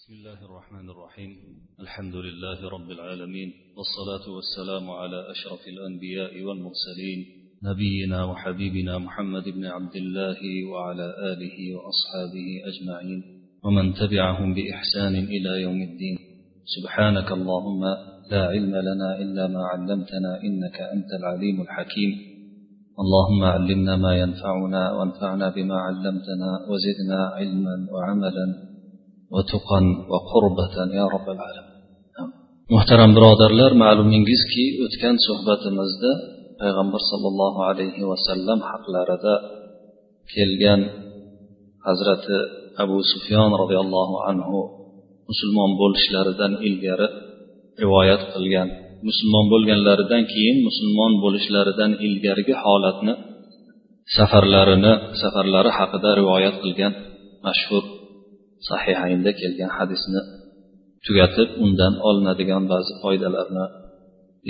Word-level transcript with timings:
بسم 0.00 0.12
الله 0.12 0.40
الرحمن 0.48 0.90
الرحيم. 0.90 1.30
الحمد 1.80 2.14
لله 2.14 2.68
رب 2.76 2.90
العالمين 2.90 3.50
والصلاة 3.76 4.26
والسلام 4.36 4.90
على 4.90 5.30
أشرف 5.30 5.62
الأنبياء 5.68 6.32
والمرسلين 6.46 7.18
نبينا 7.64 8.24
وحبيبنا 8.24 8.98
محمد 8.98 9.44
بن 9.56 9.64
عبد 9.64 9.96
الله 9.96 10.40
وعلى 10.70 11.06
آله 11.32 11.56
وأصحابه 11.76 12.48
أجمعين 12.70 13.20
ومن 13.64 13.94
تبعهم 13.94 14.54
بإحسان 14.54 15.14
إلى 15.34 15.62
يوم 15.62 15.82
الدين. 15.82 16.16
سبحانك 16.76 17.32
اللهم 17.32 17.82
لا 18.32 18.42
علم 18.52 18.74
لنا 18.88 19.10
إلا 19.22 19.44
ما 19.46 19.62
علمتنا 19.72 20.32
إنك 20.46 20.80
أنت 20.80 21.10
العليم 21.20 21.60
الحكيم. 21.60 22.10
اللهم 23.02 23.42
علمنا 23.44 23.96
ما 23.96 24.12
ينفعنا 24.22 24.92
وانفعنا 24.92 25.46
بما 25.56 25.76
علمتنا 25.86 26.50
وزدنا 26.70 27.20
علما 27.36 27.76
وعملا. 27.92 28.69
وتقا 29.35 29.79
وقربة 30.11 30.75
يا 30.99 31.05
رب 31.15 31.27
العالمين 31.35 31.75
muhtaram 32.73 33.11
birodarlar 33.17 33.71
ma'lumingizki 33.83 34.65
o'tgan 34.85 35.15
suhbatimizda 35.27 36.11
payg'ambar 36.61 37.01
sollallohu 37.11 37.59
alayhi 37.69 38.03
vasallam 38.11 38.59
haqlarida 38.69 39.33
kelgan 40.33 40.81
hazrati 41.87 42.37
abu 42.83 42.97
sufyon 43.11 43.49
roziyallohu 43.61 44.15
anhu 44.29 44.59
musulmon 45.29 45.71
bo'lishlaridan 45.81 46.53
ilgari 46.67 47.07
rivoyat 47.83 48.21
qilgan 48.33 48.67
musulmon 49.07 49.45
bo'lganlaridan 49.53 50.23
keyin 50.33 50.57
musulmon 50.67 51.13
bo'lishlaridan 51.23 51.91
ilgarigi 52.07 52.55
holatni 52.63 53.13
safarlarini 54.17 54.93
safarlari 55.21 55.71
haqida 55.77 56.09
rivoyat 56.21 56.55
qilgan 56.63 56.93
mashhur 57.47 57.83
sahihaynda 58.69 59.31
kelgan 59.39 59.71
hadisni 59.77 60.21
tugatib 61.05 61.49
undan 61.63 61.93
olinadigan 62.07 62.63
ba'zi 62.73 62.91
foydalarni 63.03 63.65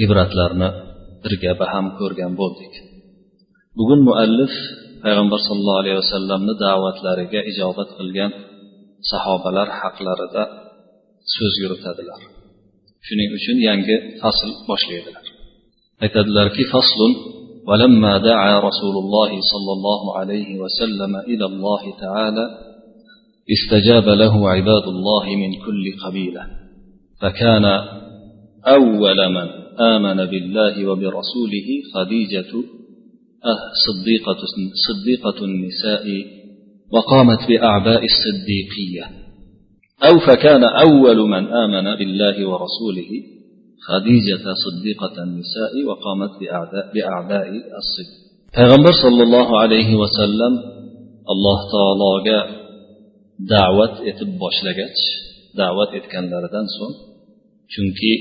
ibratlarni 0.04 0.70
birga 1.24 1.52
baham 1.62 1.86
ko'rgan 2.00 2.32
bo'ldik 2.42 2.74
bugun 3.78 4.00
muallif 4.10 4.54
payg'ambar 5.04 5.40
sollallohu 5.48 5.82
alayhi 5.84 5.98
vasallamni 6.04 6.54
da'vatlariga 6.66 7.42
ijobat 7.52 7.90
qilgan 7.98 8.32
sahobalar 9.12 9.68
haqlarida 9.80 10.44
so'z 11.36 11.54
yuritadilar 11.64 12.22
shuning 13.08 13.30
uchun 13.38 13.58
yangi 13.70 13.96
fasl 14.22 14.50
boshlaydilar 14.70 15.26
aytadilarki 16.04 16.64
faslun 16.74 17.14
ولما 17.70 18.14
دعا 18.30 18.54
رسول 18.70 18.96
الله 19.04 19.32
صلى 19.52 19.72
الله 19.78 20.02
عليه 20.18 20.50
وسلم 20.64 21.14
إلى 21.32 21.46
الله 21.52 21.84
تعالى 22.04 22.46
استجاب 23.53 24.09
له 24.09 24.51
عباد 24.51 24.83
الله 24.83 25.37
من 25.37 25.53
كل 25.53 25.85
قبيلة 26.05 26.47
فكان 27.21 27.65
أول 28.67 29.29
من 29.29 29.49
آمن 29.81 30.25
بالله 30.27 30.87
وبرسوله 30.87 31.69
خديجة 31.95 32.53
صديقة, 33.87 34.37
صديقة 34.89 35.45
النساء 35.45 36.07
وقامت 36.93 37.49
بأعباء 37.49 38.05
الصديقية. 38.05 39.05
أو 40.05 40.19
فكان 40.19 40.65
أول 40.65 41.29
من 41.29 41.47
آمن 41.49 41.97
بالله 41.97 42.49
ورسوله 42.49 43.11
خديجة 43.89 44.45
صديقة 44.67 45.23
النساء 45.23 45.73
وقامت 45.89 46.31
بأعداء 46.41 46.93
بأعداء 46.95 47.49
الصدق 47.49 48.91
صلى 49.03 49.23
الله 49.23 49.61
عليه 49.61 49.95
وسلم 49.95 50.53
الله 51.31 51.59
تعالى 51.73 52.60
da'vat 53.53 53.95
etib 54.11 54.31
boshlagach 54.43 55.01
da'vat 55.61 55.91
etganlaridan 55.99 56.67
so'ng 56.77 56.95
chunki 57.73 58.13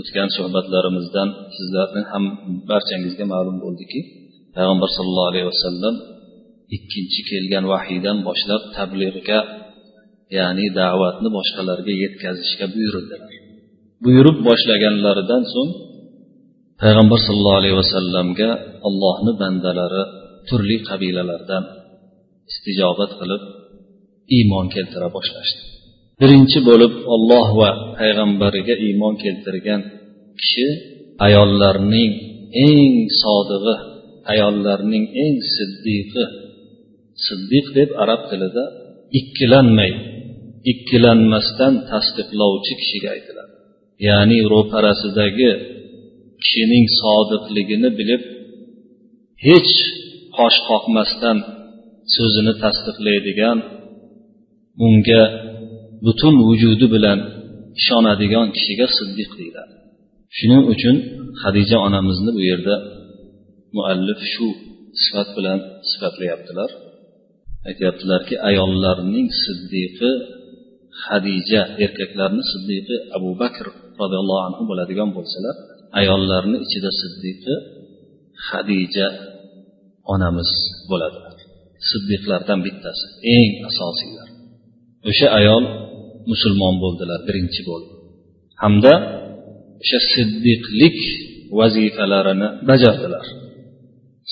o'tgan 0.00 0.28
suhbatlarimizdan 0.36 1.28
sizlarni 1.56 2.02
ham 2.10 2.24
barchangizga 2.70 3.24
ma'lum 3.32 3.56
bo'ldiki 3.64 4.00
payg'ambar 4.56 4.88
sallallohu 4.96 5.30
alayhi 5.32 5.48
vasallam 5.52 5.94
ikkinchi 6.76 7.20
kelgan 7.30 7.64
vahiydan 7.72 8.18
boshlab 8.28 8.62
tablirga 8.76 9.38
ya'ni 10.38 10.66
da'vatni 10.80 11.28
boshqalarga 11.38 11.92
yetkazishga 12.02 12.66
buyurildilar 12.74 13.32
buyurib 14.04 14.38
boshlaganlaridan 14.48 15.42
so'ng 15.54 15.70
payg'ambar 16.82 17.18
sallallohu 17.26 17.60
alayhi 17.62 17.76
vasallamga 17.82 18.50
allohni 18.88 19.32
bandalari 19.42 20.02
turli 20.48 20.76
qabilalardan 20.88 21.64
istijobat 22.50 23.12
qilib 23.20 23.42
iymon 24.36 24.66
keltira 24.74 25.08
boshlashdi. 25.16 25.60
Birinchi 26.20 26.58
bo'lib 26.68 26.92
olloh 27.14 27.48
va 27.60 27.70
payg'ambariga 27.98 28.74
iymon 28.86 29.14
keltirgan 29.24 29.80
kishi 30.40 30.68
ayollarning 31.26 32.12
eng 32.68 32.94
sodig'i 33.22 33.74
ayollarning 34.32 35.04
eng 35.24 35.36
siddiqi 35.54 36.24
siddiq 37.26 37.66
deb 37.78 37.90
arab 38.02 38.20
tilida 38.30 38.64
ikkilanmay 39.20 39.92
ikkilanmasdan 40.72 41.74
tasdiqlovchi 41.90 42.72
kishiga 42.80 43.08
aytiladi. 43.16 43.52
Ya'ni 44.08 44.38
ro'parasidagi 44.52 45.50
kishining 46.42 46.86
sodiqligini 47.00 47.90
bilib 47.98 48.22
hech 49.46 49.72
qosh 50.36 50.58
qoqmasdan 50.68 51.38
so'zini 52.14 52.54
tasdiqlaydigan 52.62 53.58
unga 54.84 55.22
butun 56.04 56.34
vujudi 56.48 56.86
bilan 56.94 57.18
ishonadigan 57.80 58.46
kishiga 58.56 58.86
siddiq 58.98 59.30
deyiladi. 59.38 59.74
Shuning 60.36 60.64
uchun 60.72 60.96
hadija 61.42 61.76
onamizni 61.86 62.30
bu 62.36 62.42
yerda 62.50 62.74
muallif 63.76 64.20
shu 64.32 64.46
sifat 65.02 65.28
bilan 65.36 65.58
sifatlayaptilar. 65.90 66.70
Aytyaptilarki 67.68 68.34
ayollarning 68.50 69.28
siddiqi 69.44 70.10
hadija 71.06 71.60
erkaklarni 71.84 72.42
siddiqi 72.52 72.96
abu 73.16 73.30
bakr 73.42 73.66
roziyallohu 74.00 74.42
anhu 74.48 74.62
bo'ladigan 74.70 75.10
bo'lsalar 75.16 75.56
ayollarni 76.00 76.56
ichida 76.66 76.90
siddiqi 77.00 77.54
hadija 78.48 79.06
onamiz 80.14 80.50
bo'ladilar. 80.90 81.34
Siddiqlardan 81.90 82.60
bittasi 82.66 83.06
eng 83.36 83.52
asosiylar. 83.70 84.25
O'sha 85.10 85.28
ayol 85.40 85.64
musulmon 86.30 86.74
bo'ldilar 86.84 87.20
birinchi 87.28 87.62
bo'lib 87.70 87.90
hamda 88.62 88.94
o'sha 89.82 89.98
siddiqlik 90.14 90.98
vazifalarini 91.60 92.48
bajardilar. 92.70 93.26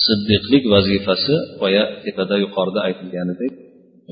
Siddiqlik 0.05 0.63
vazifasi 0.73 1.35
boya 1.61 1.83
tepada 2.05 2.35
yuqorida 2.43 2.79
aytilganidek 2.87 3.53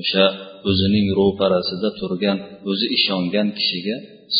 o'sha 0.00 0.24
o'zining 0.68 1.06
ro'parasida 1.20 1.88
turgan 2.00 2.38
o'zi 2.70 2.86
ishongan 2.98 3.48
kishiga 3.58 3.96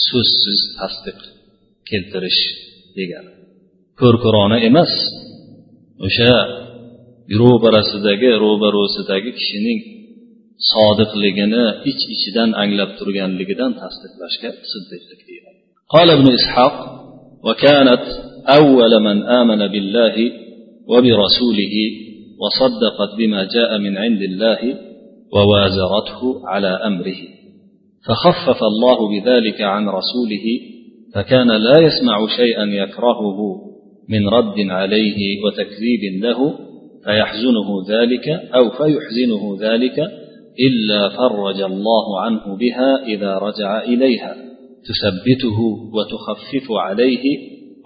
so'zsiz 0.06 0.60
tasdiq 0.78 1.18
keltirish 1.90 2.42
degani. 2.98 3.32
Ko'rkurona 4.00 4.58
emas 4.68 4.92
o'sha 6.06 6.32
ro'parasidagi 7.40 8.30
ro'baro'sidagi 8.44 9.30
kishining 9.40 9.78
sodiqligini 10.72 11.64
ich 11.90 12.00
ichidan 12.14 12.50
anglab 12.62 12.90
turganligidan 12.98 13.72
tasdiqlashga 13.80 14.50
siddiqlik 14.72 15.20
deyiladi. 15.28 15.60
قال 15.94 16.10
ابن 16.10 16.28
إسحاق 16.38 16.76
وكانت 17.46 18.04
أول 18.58 18.92
من 19.00 19.22
آمن 19.40 19.66
بالله 19.74 20.16
وبرسوله 20.88 21.74
وصدقت 22.40 23.10
بما 23.18 23.44
جاء 23.44 23.78
من 23.78 23.96
عند 23.98 24.22
الله 24.22 24.60
ووازرته 25.34 26.22
على 26.46 26.68
أمره 26.68 27.20
فخفف 28.06 28.60
الله 28.62 28.98
بذلك 29.12 29.60
عن 29.62 29.88
رسوله 29.88 30.46
فكان 31.14 31.48
لا 31.48 31.80
يسمع 31.80 32.26
شيئا 32.36 32.64
يكرهه 32.64 33.40
من 34.08 34.28
رد 34.28 34.58
عليه 34.58 35.44
وتكذيب 35.44 36.22
له 36.22 36.58
فيحزنه 37.04 37.68
ذلك 37.88 38.28
أو 38.28 38.70
فيحزنه 38.70 39.58
ذلك 39.60 40.23
إلا 40.60 41.08
فرج 41.08 41.60
الله 41.60 42.20
عنه 42.20 42.56
بها 42.56 43.04
إذا 43.06 43.38
رجع 43.38 43.82
إليها 43.82 44.36
تثبته 44.88 45.58
وتخفف 45.94 46.66
عليه 46.70 47.24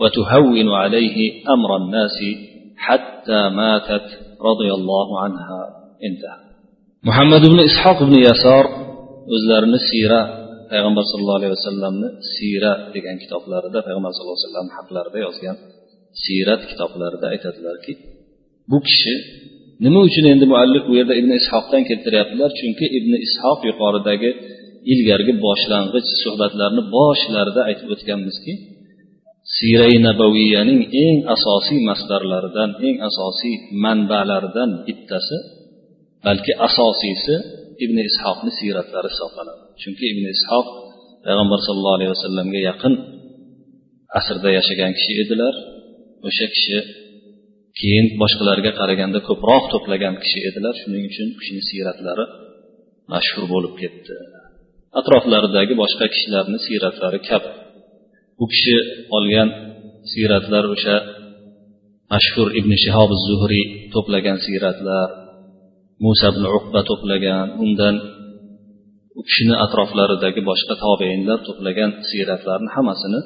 وتهون 0.01 0.69
عليه 0.69 1.33
أمر 1.49 1.77
الناس 1.77 2.19
حتى 2.77 3.49
ماتت 3.49 4.07
رضي 4.41 4.75
الله 4.75 5.21
عنها 5.21 5.61
انتهى 6.05 6.49
محمد 7.05 7.41
بن 7.41 7.61
إسحاق 7.61 8.03
بن 8.03 8.15
يسار 8.19 8.89
o'zlarini 9.35 9.81
siyra 9.91 10.21
payg'ambar 10.71 11.05
sallallohu 11.11 11.39
alayhi 11.41 11.55
vasallamni 11.59 12.09
siyra 12.37 12.73
degan 12.95 13.17
kitoblarida 13.23 13.79
payg'ambar 13.87 14.11
sallallohu 14.15 14.39
alayhi 14.39 14.49
vasallam 14.49 14.69
haqlarida 14.77 15.19
yozgan 15.27 15.57
siyrat 16.25 16.63
kitoblarida 16.71 17.27
aytadilarki 17.33 17.93
bu 18.71 18.79
kishi 18.87 19.15
nima 19.85 20.01
uchun 20.09 20.25
endi 20.33 20.47
muallif 20.53 20.83
bu 20.89 20.93
yerda 20.99 21.15
ibn 21.21 21.31
ishoqdan 21.41 21.83
keltiryaptilar? 21.91 22.51
Chunki 22.61 22.87
ibn 22.99 23.13
ishoq 23.27 23.59
yuqoridagi 23.71 24.31
ilgargi 24.93 25.33
boshlang'ich 25.47 26.09
suhbatlarni 26.23 26.83
boshlarida 26.97 27.63
aytib 27.69 27.89
o'tganmizki 27.95 28.53
siray 29.57 29.95
nabaviyaning 30.09 30.81
eng 31.05 31.19
asosiy 31.35 31.81
masdarlaridan 31.89 32.71
eng 32.87 32.97
asosiy 33.09 33.55
manbalaridan 33.85 34.71
bittasi 34.87 35.39
balki 36.27 36.53
asosiysi 36.67 37.35
ibn 37.85 37.97
ishoqni 38.09 38.51
siyratlari 38.59 39.09
hisoblanadi. 39.13 39.63
Chunki 39.83 40.05
ibn 40.13 40.25
ishoq 40.37 40.67
payg'ambar 41.25 41.59
sallallohu 41.67 41.97
alayhi 41.99 42.13
vasallamga 42.17 42.61
yaqin 42.71 42.95
asrda 44.19 44.49
yashagan 44.59 44.93
kishi 44.99 45.13
edilar. 45.23 45.55
O'sha 46.29 46.47
kishi 46.55 46.79
keyin 47.81 48.07
boshqalarga 48.23 48.73
qaraganda 48.81 49.19
ko'proq 49.29 49.65
to'plagan 49.73 50.15
kishi 50.23 50.39
edilar. 50.49 50.75
Shuning 50.83 51.05
uchun 51.11 51.29
u 51.35 51.37
kishini 51.41 51.63
siyratlari 51.71 52.25
mashhur 53.13 53.45
bo'lib 53.53 53.75
ketdi. 53.83 54.15
Atroflaridagi 55.01 55.75
boshqa 55.83 56.07
kishilarni 56.15 56.59
siyratlari 56.67 57.21
kap. 57.29 57.45
Bu 58.39 58.45
kishi 58.53 58.77
olgan 59.17 59.49
siyratlar 60.13 60.65
o'sha 60.75 60.97
mashhur 62.13 62.49
ibn 62.61 62.73
shihob 62.85 63.11
zuhriy 63.27 63.65
to'plagan 63.95 64.39
siyratlar 64.47 65.09
musa 66.05 66.27
ibn 66.33 66.45
uqba 66.59 66.81
to'plagan 66.91 67.47
undan 67.65 67.95
u 69.19 69.21
kishini 69.29 69.55
atroflaridagi 69.65 70.41
boshqa 70.51 70.75
tobeinlar 70.85 71.39
to'plagan 71.49 71.91
siyratlarni 72.11 72.71
hammasini 72.77 73.21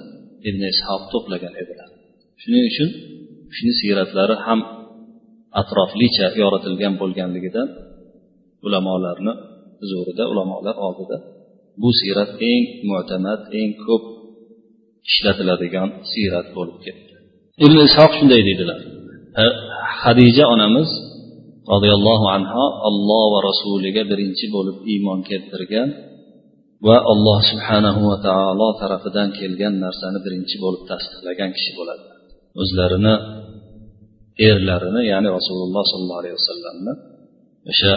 ibn 0.49 0.63
ishob 0.73 1.03
to'plagan 1.13 1.55
edilar. 1.63 1.89
Shuning 2.43 2.65
uchun 2.71 2.89
kishini 3.53 3.75
siyratlari 3.81 4.35
ham 4.47 4.61
atroflicha 5.61 6.27
yoritilgan 6.43 6.95
bo'lganligidan 7.01 7.69
ulamolarni 8.67 9.33
huzurida 9.81 10.25
ulamolar 10.33 10.77
oldida 10.87 11.17
bu 11.83 11.89
siyrat 12.01 12.31
eng 12.51 12.63
mo'tamad 12.91 13.41
eng 13.61 13.71
ko'p 13.87 14.05
ishlatiladigan 15.09 15.89
siyrat 16.13 16.47
bo'lib 16.57 16.79
ketdi. 16.87 17.13
Ibn 17.65 17.77
ishoq 17.89 18.11
shunday 18.19 18.41
deydilar. 18.49 18.81
Hadija 20.03 20.45
onamiz 20.55 20.91
roziyallohu 21.73 22.27
anho 22.37 22.65
alloh 22.89 23.25
va 23.35 23.41
rasuliga 23.51 24.03
birinchi 24.11 24.47
bo'lib 24.57 24.77
iymon 24.93 25.21
keltirgan 25.31 25.89
va 26.87 26.97
alloh 27.13 27.39
subhanahu 27.51 28.01
va 28.11 28.17
taolo 28.29 28.69
tarafidan 28.81 29.29
kelgan 29.39 29.75
narsani 29.85 30.19
birinchi 30.27 30.57
bo'lib 30.65 30.83
tasdiqlagan 30.91 31.51
kishi 31.57 31.73
bo'ladi. 31.79 32.05
O'zlarini 32.63 33.15
erlarini 34.51 35.03
ya'ni 35.13 35.29
rasululloh 35.39 35.85
sollallohu 35.93 36.21
alayhi 36.23 36.37
vasallamni 36.41 36.93
o'sha 37.71 37.95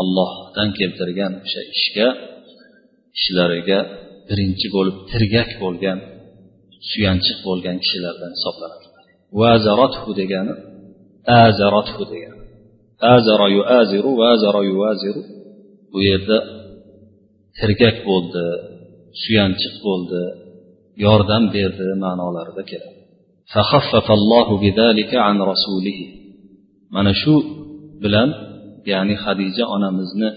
ollohdan 0.00 0.68
keltirgan 0.78 1.32
o'sha 1.44 1.60
ishga 1.76 2.08
ishlariga 3.18 3.78
birinchi 4.28 4.66
bo'lib 4.76 4.96
tirgak 5.10 5.50
bo'lgan 5.62 5.98
suyanchiq 6.90 7.38
bo'lgan 7.48 7.76
kishilardan 7.82 8.32
hisoblanadi. 8.36 8.86
Vazarathu 9.40 10.10
degani 10.20 10.54
azarathu 11.44 12.02
degani. 12.12 12.42
Azara 13.14 13.46
yuaziru 13.58 14.10
vazara 14.22 14.62
yuaziru. 14.72 15.22
Bu 15.92 15.98
yerda 16.08 16.38
tirgak 17.58 17.96
bo'ldi 18.08 18.44
suyanchiq 19.22 19.74
bo'ldi 19.86 20.22
yordam 21.04 21.44
berdi 21.56 21.86
ma'nolarida 22.04 22.62
keladi. 22.70 22.97
Mana 26.94 27.12
shu 27.20 27.34
bilan 28.02 28.28
ya'ni 28.92 29.14
hadija 29.24 29.64
onamizni 29.76 30.28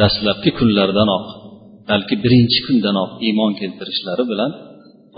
dastlabki 0.00 0.50
kunlardanoq 0.58 1.26
balki 1.88 2.14
birinchi 2.24 2.58
kundanoq 2.66 3.10
iymon 3.26 3.52
keltirishlari 3.60 4.24
bilan 4.32 4.50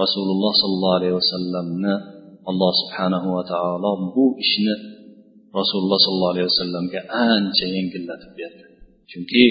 rasululloh 0.02 0.52
sollallohu 0.62 0.96
alayhi 0.98 1.16
vasallamni 1.20 1.94
alloh 2.50 2.72
subhanahu 2.80 3.28
va 3.36 3.42
taolo 3.52 3.90
bu 4.14 4.24
ishni 4.44 4.74
rasululloh 5.58 5.98
sollallohu 6.04 6.34
alayhi 6.34 6.48
vasallamga 6.52 7.00
ancha 7.32 7.66
yengillatib 7.76 8.32
berdi 8.40 8.64
chunki 9.10 9.44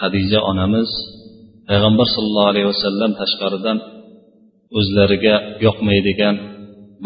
hadija 0.00 0.38
onamiz 0.50 0.90
payg'ambar 1.68 2.06
sollallohu 2.14 2.50
alayhi 2.52 2.68
vasallam 2.72 3.10
tashqaridan 3.20 3.78
o'zlariga 4.78 5.34
yoqmaydigan 5.66 6.36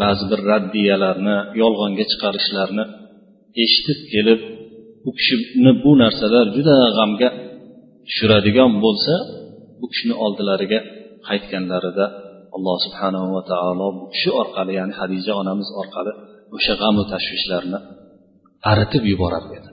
ba'zi 0.01 0.23
bir 0.31 0.39
raddiyalarni 0.51 1.37
yolg'onga 1.61 2.05
chiqarishlarni 2.11 2.83
eshitib 3.63 3.99
kelib 4.13 4.41
u 5.07 5.09
kishini 5.17 5.71
bu 5.83 5.91
narsalar 6.03 6.45
juda 6.55 6.75
g'amga 6.97 7.29
tushiradigan 8.07 8.71
bo'lsa 8.83 9.13
bu 9.79 9.85
kishini 9.91 10.15
oldilariga 10.25 10.79
qaytganlarida 11.27 12.05
alloh 12.55 12.77
subhanahu 12.85 13.27
va 13.35 13.41
taolo 13.51 13.87
bu 13.99 14.05
kishi 14.13 14.29
orqali 14.41 14.71
ya'ni 14.79 14.93
hadija 14.99 15.31
onamiz 15.41 15.69
orqali 15.81 16.11
o'sha 16.55 16.73
g'amu 16.81 17.03
tashvishlarni 17.13 17.79
aritib 18.71 19.03
yuborar 19.11 19.43
edi. 19.57 19.69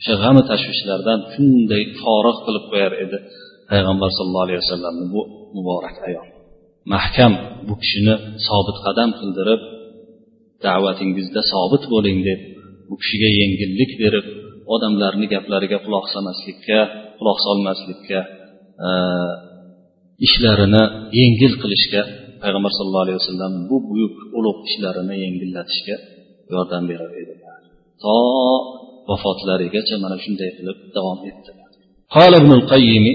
O'sha 0.00 0.14
g'amu 0.22 0.42
tashvishlardan 0.50 1.20
shunday 1.32 1.82
forig' 2.00 2.40
qilib 2.46 2.64
qo'yar 2.72 2.92
edi 3.04 3.18
payg'ambar 3.70 4.10
sallallohu 4.16 4.46
alayhi 4.46 4.60
vasallamni 4.64 5.06
bu 5.14 5.20
muborak 5.56 5.96
ayol. 6.08 6.26
mahkam 6.93 7.33
bu 7.67 7.73
kishini 7.81 8.15
sobit 8.47 8.77
qadam 8.85 9.09
qildirib 9.19 9.61
da'vatingizda 10.65 11.41
sobit 11.53 11.83
bo'ling 11.93 12.19
deb 12.27 12.39
bu 12.89 12.95
kishiga 13.01 13.29
yengillik 13.39 13.91
berib 14.01 14.25
odamlarni 14.75 15.25
gaplariga 15.33 15.77
quloq 15.85 16.05
solmaslikka 16.13 16.79
quloq 17.19 17.37
solmaslikka 17.47 18.19
ishlarini 20.27 20.83
yengil 21.19 21.53
qilishga 21.61 22.01
payg'ambar 22.43 22.71
sallallohu 22.77 23.05
alayhi 23.05 23.19
vasallam 23.21 23.53
bu 23.69 23.77
buyuk 23.89 24.15
ulug' 24.37 24.61
ishlarini 24.69 25.15
yengillatishga 25.25 25.95
yordam 26.53 26.83
berar 26.91 27.11
edilar 27.21 27.59
to 28.03 28.15
vafotlarigacha 29.09 29.95
mana 30.03 30.17
shunday 30.23 30.49
qilib 30.57 30.77
davom 30.97 31.19
etdilar 31.31 31.63
قال 32.17 32.33
ابن 32.41 32.51
القيم 32.59 33.05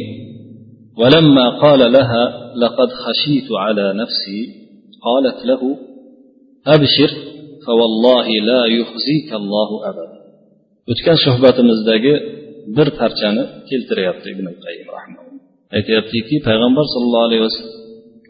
ولما 1.00 1.47
قال 1.65 1.81
لها 1.97 2.25
لقد 2.62 2.89
خشيت 3.05 3.49
على 3.65 3.87
نفسي 4.03 4.41
قالت 5.06 5.39
له 5.50 5.62
أبشر 6.67 7.11
فوالله 7.67 8.27
لا 8.50 8.62
يخزيك 8.79 9.31
الله 9.41 9.71
أبدا 9.91 10.19
o'tgan 10.93 11.19
suhbatimizdagi 11.27 12.15
bir 12.77 12.89
parchani 13.00 13.43
keltiryapti 13.69 14.27
ibn 14.35 14.47
qayim 14.65 14.89
aytyaptiki 15.77 16.37
payg'ambar 16.49 16.85
sollallohu 16.95 17.27
alayhi 17.29 17.45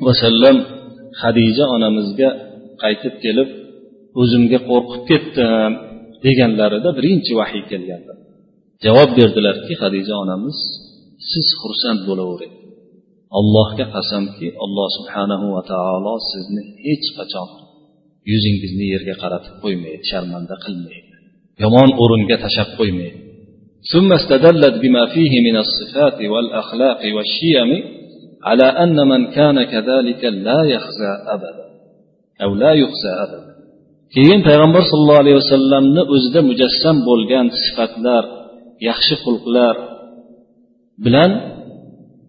vasallam 0.09 0.57
hadija 1.23 1.65
onamizga 1.77 2.29
qaytib 2.83 3.15
kelib 3.25 3.49
o'zimga 4.21 4.59
qo'rqib 4.71 5.03
ketdim 5.11 5.73
deganlarida 6.25 6.91
birinchi 6.99 7.33
vahiy 7.41 7.63
kelgandi 7.71 8.13
javob 8.85 9.11
berdilarki 9.19 9.75
hadija 9.83 10.15
onamiz 10.25 10.59
siz 11.31 11.47
xursand 11.61 12.01
bo'lavering 12.09 12.55
allohga 13.41 13.87
qasamki 13.95 14.47
alloh 14.65 14.89
subhanahu 14.99 15.47
va 15.55 15.63
taolo 15.73 16.15
sizni 16.31 16.63
hech 16.87 17.07
qachon 17.19 17.49
yuzingizni 18.31 18.87
yerga 18.95 19.15
qaratib 19.23 19.55
qo'ymaydi 19.65 20.05
sharmanda 20.11 20.57
qilmaydi 20.65 21.15
yomon 21.63 21.91
o'ringa 22.03 22.37
tashlab 22.45 22.71
qo'ymaydi 22.81 23.19
ثم 23.93 24.13
استدلت 24.21 24.75
بما 24.85 25.03
فيه 25.15 25.33
من 25.47 25.57
الصفات 25.65 26.19
والأخلاق 26.33 27.01
والشيم 27.17 27.71
على 28.49 28.65
أن 28.85 28.97
من 29.13 29.23
كان 29.37 29.57
كذلك 29.65 30.23
لا 30.25 30.61
يخزى 30.75 31.13
أبدا 31.35 31.65
أو 32.45 32.51
لا 32.55 32.73
يخزى 32.83 33.13
أبدا 33.25 33.49
keyin 34.15 34.41
payg'ambar 34.49 34.83
sollallohu 34.91 35.23
alayhi 35.25 35.39
vasallamni 35.43 36.03
o'zida 36.15 36.41
mujassam 36.51 36.97
bo'lgan 37.09 37.47
sifatlar 37.63 38.25
yaxshi 38.89 39.15
xulqlar 39.25 39.75
bilan 41.05 41.31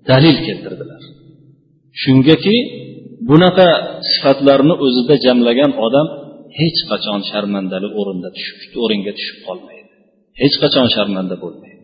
dalil 0.10 0.38
keltirdilar 0.48 1.02
shungaki 2.04 2.58
bunaqa 3.30 3.70
sifatlarni 4.12 4.76
o'zida 4.86 5.16
jamlagan 5.26 5.72
odam 5.86 6.08
hech 6.60 6.80
qachon 6.90 7.20
sharmandali 7.32 7.88
o'rinda 8.00 8.30
tushib 8.38 8.60
o'ringa 8.84 9.12
tushib 9.18 9.38
qolmaydi 9.48 9.92
hech 10.42 10.56
qachon 10.64 10.88
sharmanda 10.96 11.38
bo'lmaydi 11.46 11.80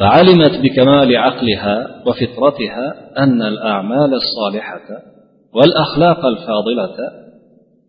فعلمت 0.00 0.54
بكمال 0.64 1.10
عقلها 1.16 1.76
وفطرتها 2.06 2.86
أن 3.18 3.42
الأعمال 3.52 4.14
الصالحة 4.22 4.88
والأخلاق 5.56 6.20
الفاضلة 6.26 6.98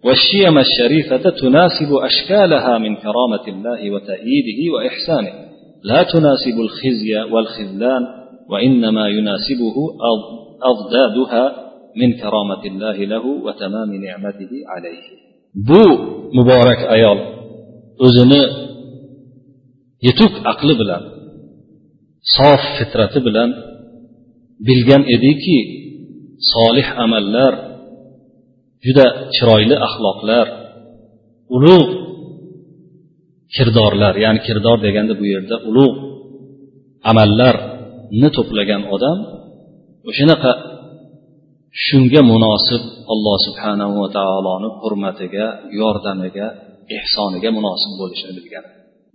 والشيم 0.05 0.55
الشريفة 0.57 1.29
تناسب 1.29 1.89
أشكالها 2.09 2.77
من 2.77 2.95
كرامة 2.95 3.45
الله 3.47 3.91
وتأييده 3.93 4.59
وإحسانه 4.73 5.33
لا 5.83 6.03
تناسب 6.13 6.55
الخزي 6.65 7.11
والخذلان 7.33 8.03
وإنما 8.51 9.07
يناسبه 9.17 9.75
أضدادها 10.71 11.43
من 11.99 12.09
كرامة 12.21 12.63
الله 12.71 12.97
له 13.13 13.25
وتمام 13.45 13.89
نعمته 14.05 14.51
عليه 14.73 15.05
بو 15.67 15.83
مبارك 16.33 16.79
أيال 16.97 17.37
o'zini 18.05 18.43
yetuk 20.07 20.33
aqli 20.51 20.73
bilan 20.81 21.03
sof 22.35 22.61
fitrati 22.77 23.19
bilan 23.27 23.49
bilgan 24.67 25.03
ediki 25.15 25.59
solih 26.53 26.87
amallar 27.03 27.53
juda 28.85 29.05
chiroyli 29.35 29.75
axloqlar 29.87 30.47
ulug' 31.55 31.91
kirdorlar 33.56 34.14
ya'ni 34.24 34.40
kirdor 34.46 34.78
deganda 34.86 35.14
bu 35.20 35.24
yerda 35.34 35.56
ulug' 35.70 35.96
amallarni 37.10 38.28
to'plagan 38.36 38.82
odam 38.94 39.18
o'shanaqa 40.10 40.52
shunga 41.84 42.20
munosib 42.32 42.82
alloh 43.12 43.36
subhanahu 43.46 43.94
va 44.02 44.08
taoloni 44.18 44.68
hurmatiga 44.82 45.46
yordamiga 45.80 46.46
ehsoniga 46.98 47.50
munosib 47.58 47.92
bo'lishini 48.00 48.32
bilgan. 48.38 48.64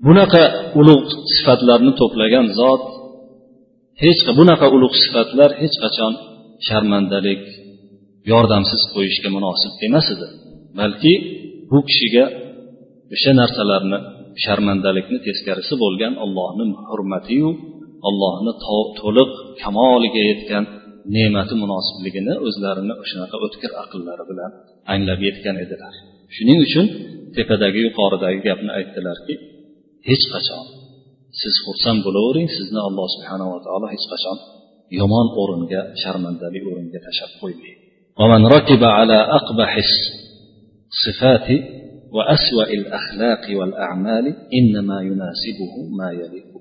Bunaqa 0.05 0.43
ulug' 0.79 1.09
sifatlarni 1.35 1.91
to'plagan 2.01 2.45
zot 2.59 2.83
hech 4.03 4.21
bunaqa 4.39 4.67
ulug' 4.75 4.95
sifatlar 5.03 5.49
hech 5.61 5.75
qachon 5.83 6.13
sharmandalik 6.67 7.43
yordamsiz 8.31 8.81
qo'yishga 8.93 9.29
munosib 9.37 9.73
emas 9.87 10.07
edi. 10.13 10.27
Balki 10.79 11.13
bu 11.69 11.79
kishiga 11.89 12.25
o'sha 13.13 13.31
narsalarni 13.41 13.99
sharmandalikni 14.43 15.17
teskarisi 15.27 15.75
bo'lgan 15.83 16.13
ollohni 16.23 16.65
hurmatiyu 16.89 17.49
allohni 18.09 18.53
to'liq 19.01 19.31
kamoliga 19.61 20.21
yetgan 20.31 20.63
ne'mati 21.15 21.55
munosibligini 21.63 22.33
o'zlarini 22.47 22.93
o'shanaqa 23.03 23.37
o'tkir 23.45 23.71
aqllari 23.83 24.23
bilan 24.31 24.51
anglab 24.93 25.19
yetgan 25.27 25.55
edilar. 25.63 25.93
Shuning 26.35 26.59
uchun 26.65 26.85
tepadagi 27.35 27.79
yuqoridagi 27.87 28.39
gapni 28.47 28.71
aytdilarki 28.79 29.35
hech 30.09 30.25
qachon. 30.33 30.65
Siz 31.41 31.55
xursand 31.65 31.99
bo'lavering 32.07 32.47
sizni 32.57 32.79
alloh 32.87 33.07
subhanava 33.15 33.57
taolo 33.65 33.87
hech 33.93 34.05
qachon 34.13 34.37
yomon 34.99 35.27
o'ringa 35.41 35.81
sharmandali 36.01 36.59
o'ringa 36.69 36.99
tashlab 37.05 37.31
qo'ymaydi. 37.41 37.79
ومن 42.12 42.20
ركب 42.20 42.38
على 42.38 42.38
أقبح 42.38 42.42
الصفات 42.42 42.62
وأسوأ 42.62 42.74
الأخلاق 42.74 43.60
والأعمال 43.60 44.36
إنما 44.54 45.00
يناسبه 45.00 45.96
ما 45.98 46.12
يليق 46.12 46.52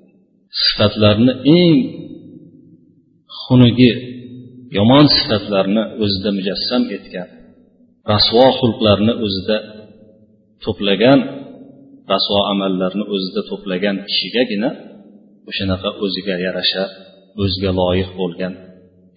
sifatlarni 0.52 1.34
eng 1.60 1.78
xunuk 3.44 3.80
yomon 4.78 5.06
sifatlarni 5.18 5.84
o'zida 6.04 6.30
mujassam 6.38 6.84
etgan 6.98 7.28
rasvo 8.12 8.46
xulqlarni 8.60 9.14
o'zida 9.26 9.58
to'plagan 10.64 11.20
rasvo 12.14 12.40
amallarni 12.54 13.04
o'zida 13.16 13.42
to'plagan 13.50 13.96
kishigagina 14.10 14.70
o'shanaqa 15.50 15.90
o'ziga 16.04 16.36
yarasha 16.46 16.84
o'ziga 17.44 17.72
loyiq 17.82 18.10
bo'lgan 18.22 18.54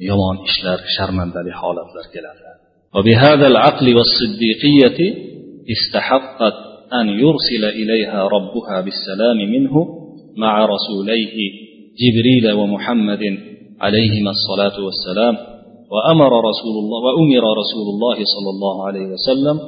yomon 0.09 0.37
ishlar 0.51 0.79
sharmandali 0.97 1.53
holatlar 1.61 2.07
keladi 2.15 2.43
وبهذا 2.97 3.47
العقل 3.47 3.87
والصديقية 3.97 5.28
استحقت 5.76 6.54
أن 6.94 7.08
يرسل 7.10 7.64
إليها 7.66 8.28
ربها 8.28 8.82
بالسلام 8.82 9.38
منه 9.38 9.74
مع 10.38 10.66
رسوليه 10.66 11.38
جبريل 12.02 12.52
ومحمد 12.52 13.24
عليهما 13.82 14.32
الصلاة 14.32 14.86
والسلام 14.86 15.38
وأمر 15.92 16.32
رسول 16.50 16.76
الله 16.84 17.00
وأمر 17.08 17.44
رسول 17.62 17.88
الله 17.94 18.16
صلى 18.16 18.50
الله 18.50 18.88
عليه 18.88 19.06
وسلم 19.14 19.60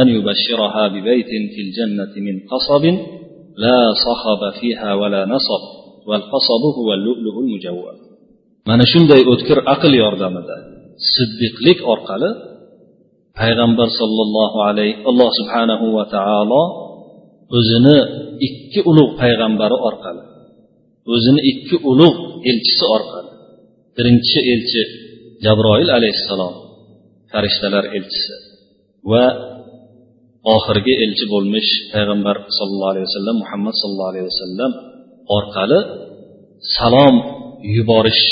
أن 0.00 0.08
يبشرها 0.08 0.88
ببيت 0.88 1.30
في 1.54 1.60
الجنة 1.66 2.12
من 2.26 2.40
قصب 2.52 2.84
لا 3.56 3.92
صخب 4.06 4.60
فيها 4.60 4.94
ولا 4.94 5.24
نصب 5.24 5.62
والقصب 6.08 6.62
هو 6.78 6.94
اللؤلؤ 6.94 7.36
المجوف 7.44 8.10
mana 8.68 8.84
shunday 8.92 9.22
o'tkir 9.32 9.58
aql 9.74 9.92
yordamida 10.02 10.56
siddiqlik 11.14 11.78
orqali 11.92 12.30
payg'ambar 13.38 13.88
sollallohu 14.00 14.58
alayhi 14.68 14.98
alloh 15.10 15.28
subhanahu 15.38 15.86
va 15.96 16.04
taolo 16.16 16.62
o'zini 17.58 17.98
ikki 18.48 18.80
ulug' 18.90 19.12
payg'ambari 19.22 19.76
orqali 19.88 20.22
o'zini 21.14 21.40
ikki 21.52 21.76
ulug' 21.90 22.18
elchisi 22.50 22.84
orqali 22.96 23.30
birinchi 23.96 24.38
elchi 24.54 24.82
jabroil 25.44 25.88
alayhissalom 25.98 26.54
farishtalar 27.32 27.84
elchisi 27.96 28.34
va 29.10 29.24
oxirgi 30.56 30.94
elchi 31.04 31.24
bo'lmish 31.32 31.70
payg'ambar 31.92 32.36
sallallohu 32.58 32.92
alayhi 32.92 33.06
vasallam 33.08 33.36
muhammad 33.42 33.74
sallallohu 33.80 34.10
alayhi 34.12 34.28
vasallam 34.32 34.72
orqali 35.36 35.80
salom 36.76 37.14
yuborish 37.76 38.24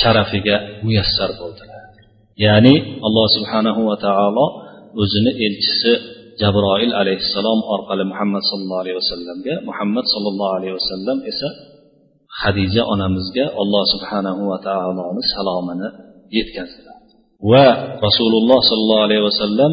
sharafiga 0.00 0.56
muyassar 0.84 1.30
bo'ldilar. 1.40 1.73
Ya'ni 2.44 2.74
alloh 3.06 3.26
subhanahu 3.36 3.80
va 3.90 3.96
taolo 4.06 4.46
o'zini 5.02 5.32
elchisi 5.46 5.92
jabroil 6.40 6.92
alayhissalom 7.00 7.58
orqali 7.74 8.04
muhammad 8.12 8.42
sallallohu 8.50 8.82
alayhi 8.84 8.98
vasallamga 9.02 9.54
muhammad 9.70 10.04
sallallohu 10.14 10.52
alayhi 10.58 10.74
vasallam 10.80 11.18
esa 11.30 11.48
hadija 12.40 12.82
onamizga 12.92 13.46
alloh 13.62 13.84
subhanahu 13.94 14.42
va 14.50 14.58
taoloni 14.68 15.22
salomini 15.34 15.88
yetkazdilar. 16.36 16.96
Va 17.50 17.66
rasululloh 18.06 18.60
sollallohu 18.70 19.06
alayhi 19.08 19.24
vasallam 19.30 19.72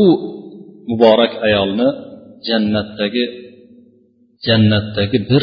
u 0.00 0.02
muborak 0.90 1.32
ayolni 1.48 1.88
jannatdagi 2.48 3.24
jannatdagi 4.46 5.18
bir 5.30 5.42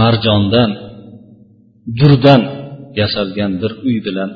marjondan 0.00 0.70
durdan 1.98 2.42
yasalgan 3.00 3.52
bir 3.62 3.72
uy 3.88 3.96
bilan 4.06 4.30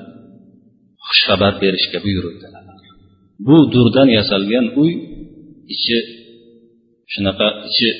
xushxabar 1.11 1.53
berishga 1.63 1.99
buyurildilar 2.05 2.65
bu 3.47 3.57
durdan 3.75 4.09
yasalgan 4.19 4.67
uy 4.83 4.93
ichi 5.75 5.99
shunaqa 7.13 7.49
ichi 7.69 7.91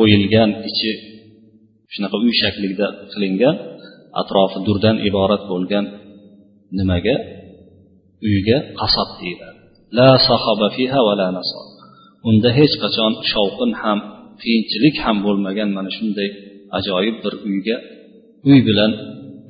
o'yilgan 0.00 0.50
ichi 0.70 0.92
shunaqa 1.92 2.16
uy 2.24 2.32
shaklida 2.42 2.86
qilingan 3.12 3.56
atrofi 4.20 4.58
durdan 4.66 4.96
iborat 5.08 5.42
bo'lgan 5.50 5.84
nimaga? 6.78 7.16
Uyga 8.28 8.58
qasob 8.80 9.08
deyiladi. 9.20 9.58
La 9.98 10.10
sahoba 10.28 10.68
fiha 10.76 11.00
va 11.06 11.14
la 11.20 11.28
nasob 11.38 11.66
unda 12.28 12.50
hech 12.58 12.74
qachon 12.82 13.12
shovqin 13.32 13.70
ham 13.82 13.98
qiyinchilik 14.42 14.96
ham 15.04 15.16
bo'lmagan 15.26 15.68
mana 15.76 15.90
shunday 15.96 16.28
ajoyib 16.78 17.16
bir 17.24 17.34
uyga 17.48 17.76
uy 18.48 18.58
bilan 18.68 18.90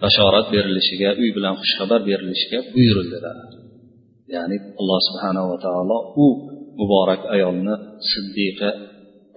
bashorat 0.03 0.46
berilishiga 0.53 1.10
uy 1.22 1.29
bilan 1.38 1.53
xushxabar 1.62 2.00
berilishiga 2.10 2.60
buyurildilar 2.75 3.36
ya'ni 4.36 4.58
alloh 4.82 5.00
subhanava 5.10 5.56
taolo 5.65 5.98
u 6.24 6.25
muborak 6.79 7.22
ayolni 7.36 7.75
siddiqa 8.12 8.70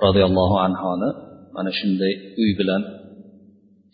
roziyallohu 0.04 0.57
anhoni 0.66 1.09
mana 1.57 1.71
shunday 1.78 2.12
uy 2.42 2.50
bilan 2.61 2.83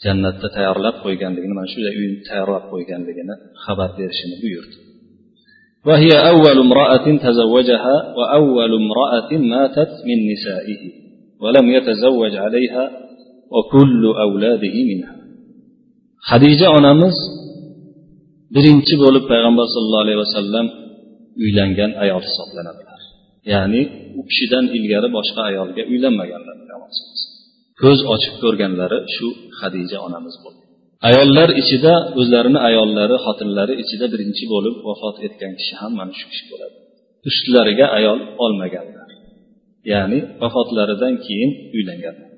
jannatda 0.04 0.46
tayyorlab 0.56 0.96
qo'yganligini 1.04 1.54
mana 1.58 1.68
shunday 1.74 1.94
uyni 2.00 2.16
tayyorlab 2.28 2.64
qo'yganligini 2.72 3.34
xabar 3.64 3.90
berishini 3.98 4.36
buyurdi 4.44 4.78
وهي 5.88 6.12
أول 6.32 6.58
امرأة 6.66 7.06
تزوجها 7.26 7.96
وأول 8.18 8.72
امرأة 8.82 9.30
ماتت 9.52 9.92
من 10.08 10.18
نسائه 10.32 10.80
ولم 11.42 11.66
يتزوج 11.76 12.36
عليها 12.44 12.84
وكل 13.54 14.02
أولاده 14.26 14.76
منها 14.90 15.14
hadija 16.31 16.67
onamiz 16.77 17.15
birinchi 18.55 18.95
bo'lib 19.03 19.23
payg'ambar 19.31 19.67
sollallohu 19.73 20.03
alayhi 20.05 20.21
vasallam 20.25 20.67
uylangan 21.43 21.91
ayol 22.03 22.23
hisoblanadilar. 22.27 22.99
Ya'ni 23.53 23.81
u 24.19 24.21
kishidan 24.29 24.65
ilgari 24.77 25.09
boshqa 25.17 25.41
ayolga 25.49 25.83
uylanmaganlar 25.91 26.57
ko'z 27.81 27.99
ochib 28.13 28.35
ko'rganlari 28.43 28.99
shu 29.15 29.27
hadija 29.59 29.97
onamiz 30.07 30.35
bo'ldi. 30.43 30.61
Ayollar 31.09 31.49
ichida 31.61 31.93
o'zlarini 32.19 32.59
ayollari 32.69 33.15
xotinlari 33.25 33.73
ichida 33.83 34.05
birinchi 34.13 34.45
bo'lib 34.53 34.75
vafot 34.87 35.15
etgan 35.27 35.51
kishi 35.59 35.73
ham 35.81 35.91
mana 35.99 36.13
shu 36.19 36.25
kishi 36.31 36.45
bo'ladi. 36.51 36.75
Ustlariga 37.29 37.85
ayol 37.97 38.19
olmaganlar. 38.45 39.09
Ya'ni 39.93 40.19
vafotlaridan 40.41 41.13
keyin 41.25 41.51
uylanganlar. 41.75 42.29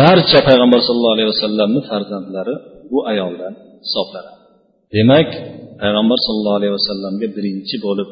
Barcha 0.00 0.38
payg'ambar 0.48 0.80
sallallohu 0.86 1.16
alayhi 1.16 1.30
vasallamni 1.34 1.80
farzandlari 1.90 2.54
bu 2.91 2.99
ayoldan 3.11 3.53
hisoblanadi 3.85 4.39
demak 4.95 5.29
payg'ambar 5.81 6.17
sallallohu 6.25 6.59
alayhi 6.59 6.75
vasallamga 6.79 7.27
birinchi 7.35 7.75
bo'lib 7.85 8.09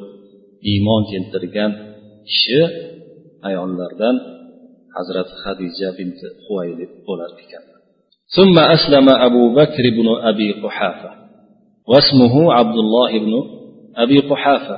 iymon 0.71 1.01
keltirgan 1.11 1.71
kishi 2.29 2.59
ayollardan 3.47 4.15
hazrati 4.95 5.33
hadija 5.43 5.87
binti 5.97 6.27
huvaylid 6.45 6.91
bo'lar 7.07 7.31
ekan 7.45 7.63
ثم 8.37 8.59
أسلم 8.59 9.07
أبو 9.27 9.43
بكر 9.59 9.83
بن 9.97 10.07
أبي 10.31 10.49
قحافة 10.63 11.11
واسمه 11.91 12.53
عبد 12.53 12.77
الله 12.83 13.11
بن 13.25 13.33
أبي 14.03 14.17
قحافة 14.31 14.77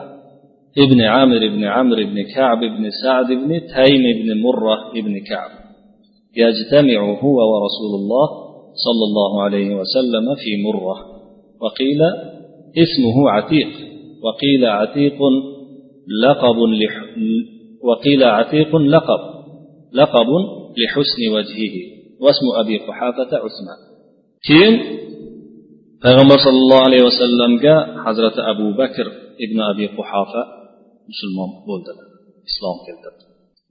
ابن 0.77 1.01
عامر 1.01 1.39
بن 1.47 1.63
عمرو 1.63 2.03
بن 2.11 2.23
كعب 2.35 2.59
بن 2.59 2.89
سعد 3.03 3.27
بن 3.27 3.51
تيم 3.75 4.03
بن 4.19 4.41
مرة 4.41 4.75
بن 5.05 5.19
كعب 5.29 5.51
يجتمع 6.43 7.19
هو 7.23 7.37
ورسول 7.51 7.91
الله 8.01 8.27
صلى 8.74 9.04
الله 9.08 9.42
عليه 9.42 9.74
وسلم 9.74 10.34
في 10.34 10.62
مرة 10.62 10.96
وقيل 11.60 12.00
اسمه 12.78 13.30
عتيق 13.30 13.68
وقيل 14.22 14.66
عتيق 14.66 15.18
لقب 16.24 16.56
لح... 16.56 17.04
وقيل 17.82 18.24
عتيق 18.24 18.76
لقب 18.76 19.20
لقب 19.92 20.26
لحسن 20.78 21.32
وجهه 21.36 21.74
واسم 22.20 22.46
أبي 22.60 22.78
قحافة 22.78 23.36
عثمان. 23.36 23.80
كين 24.46 25.00
فغمر 26.02 26.38
صلى 26.44 26.58
الله 26.64 26.80
عليه 26.80 27.02
وسلم 27.04 27.58
جاء 27.62 27.98
حضرة 28.04 28.50
أبو 28.50 28.72
بكر 28.72 29.06
ابن 29.40 29.60
أبي 29.60 29.86
قحافة 29.86 30.42
مسلمان 31.10 31.50
بولد 31.66 31.86
إسلام 32.50 32.76
كذب 32.86 33.16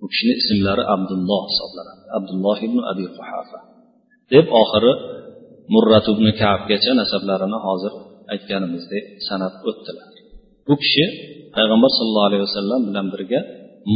وكشن 0.02 0.28
اسم 0.40 0.66
لار 0.66 0.80
عبد 0.82 1.12
الله 1.12 1.42
صلى 1.58 1.66
الله 1.70 1.82
عليه 1.82 1.92
وسلم 1.92 2.14
عبد 2.16 2.30
الله 2.30 2.58
ابن 2.58 2.80
أبي 2.94 3.06
قحافة. 3.18 3.69
Deb 4.34 4.46
oxiri 4.62 4.94
murrat 5.74 6.06
ibn 6.14 6.26
kabgacha 6.42 6.92
nasablarini 7.02 7.60
hozir 7.68 7.94
aytganimizdek 8.34 9.04
sanab 9.28 9.54
o'tdilar. 9.70 10.10
Bu 10.68 10.74
kishi 10.84 11.06
payg'ambar 11.56 11.92
sallallohu 11.98 12.30
alayhi 12.30 12.44
vasallam 12.48 12.82
bilan 12.90 13.08
birga 13.14 13.40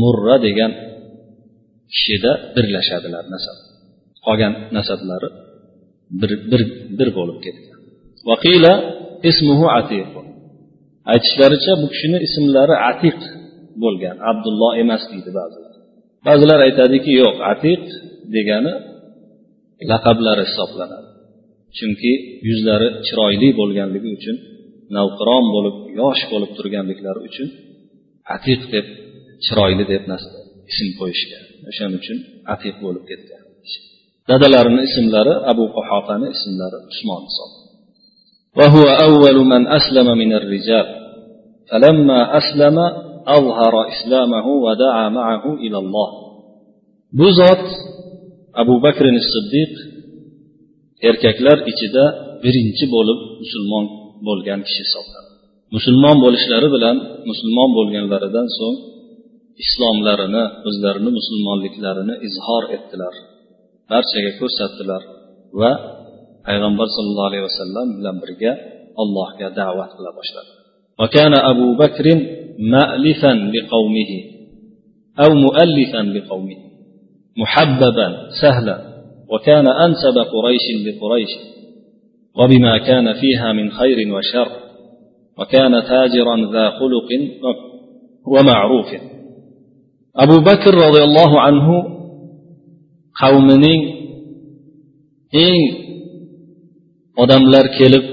murra 0.01 0.35
degan 0.47 0.71
kishida 1.93 2.31
birlashadilar 2.55 3.23
nasab. 3.33 3.57
Qolgan 4.25 4.53
nasablari 4.77 5.29
bir 6.21 6.31
bir 6.51 6.61
bir 6.97 7.09
bo'lib 7.17 7.37
ketgan. 7.45 7.79
Vaqila 8.29 8.73
ismuhu 9.29 9.65
atiq. 9.79 10.07
Aytishlaricha 11.13 11.73
bu 11.81 11.87
kishini 11.93 12.17
ismlari 12.27 12.75
atiq 12.91 13.19
bo'lgan. 13.83 14.15
Abdulloh 14.31 14.71
emas 14.83 15.03
deydi 15.11 15.31
ba'zilar. 15.39 15.73
Ba'zilar 16.27 16.59
aytadiki 16.67 17.11
yo'q 17.21 17.37
atiq 17.53 17.83
degani 18.35 18.73
laqablari 19.90 20.42
hisoblanadi 20.48 21.08
chunki 21.78 22.12
yuzlari 22.48 22.88
chiroyli 23.06 23.48
bo'lganligi 23.60 24.10
uchun 24.18 24.36
navqiron 24.96 25.44
bo'lib 25.54 25.76
yosh 26.00 26.22
bo'lib 26.32 26.50
turganliklari 26.58 27.20
uchun 27.28 27.48
atiq 28.34 28.60
deb 28.74 28.86
chiroyli 29.46 29.84
deb 29.92 30.02
ism 30.72 30.88
qo'yishgan 31.00 31.44
o'shaning 31.70 31.98
uchun 32.02 32.18
atiq 32.54 32.76
bo'lib 32.84 33.04
ketgan 33.10 33.42
dadalarini 34.30 34.82
ismlari 34.88 35.34
abu 35.52 35.64
quhofani 35.76 36.26
ismlari 36.36 36.78
usmon 36.92 37.22
hisoblanadi 37.30 37.66
وهو 38.58 38.84
أول 39.06 39.36
من 39.52 39.62
أسلم 39.78 40.08
من 40.22 40.30
الرجال 40.32 40.86
فلما 41.70 42.20
أسلم 42.40 42.76
أظهر 43.36 43.74
إسلامه 43.88 44.46
ودعا 44.46 45.08
معه 45.08 45.44
إلى 45.54 45.78
الله 45.78 46.10
بزات 47.12 47.66
أبو 48.62 48.74
بكر 48.86 49.04
الصديق 49.22 49.72
erkaklar 51.10 51.58
ichida 51.70 52.04
birinchi 52.44 52.84
bo'lib 52.94 53.18
musulmon 53.42 53.84
bo'lgan 54.26 54.60
kishi 54.66 54.82
hisoblanadi 54.86 55.30
musulmon 55.76 56.16
bo'lishlari 56.24 56.68
bilan 56.76 56.96
musulmon 57.30 57.70
bo'lganlaridan 57.78 58.46
so'ng 58.58 58.76
islomlarini 59.64 60.44
o'zlarini 60.68 61.10
musulmonliklarini 61.18 62.14
izhor 62.28 62.62
etdilar 62.76 63.14
barchaga 63.90 64.32
ko'rsatdilar 64.40 65.02
va 65.60 65.72
payg'ambar 66.46 66.88
sollallohu 66.96 67.28
alayhi 67.30 67.44
vasallam 67.50 67.86
bilan 67.98 68.16
birga 68.22 68.52
allohga 69.02 69.46
da'vat 69.60 69.90
qila 69.98 70.12
boshladi 70.20 70.52
وكان 71.02 71.34
أبو 71.52 71.68
بكر 71.82 72.06
مألفا 72.74 73.32
لقومه 73.54 74.12
أو 75.22 75.30
مؤلفا 75.46 76.02
لقومه 76.16 76.58
محببا 77.37 78.07
سهلا 78.41 78.77
وكان 79.29 79.67
أنسب 79.67 80.17
قريش 80.17 80.65
لقريش 80.85 81.29
وبما 82.39 82.77
كان 82.77 83.13
فيها 83.13 83.53
من 83.53 83.71
خير 83.71 84.13
وشر 84.13 84.47
وكان 85.37 85.71
تاجرا 85.83 86.35
ذا 86.53 86.69
خلق 86.69 87.09
ومعروف 88.27 88.87
أبو 90.15 90.39
بكر 90.39 90.73
رضي 90.73 91.03
الله 91.03 91.41
عنه 91.41 91.93
qavmining 93.21 93.81
eng 95.45 95.61
odamlar 97.23 97.65
kelib 97.77 98.05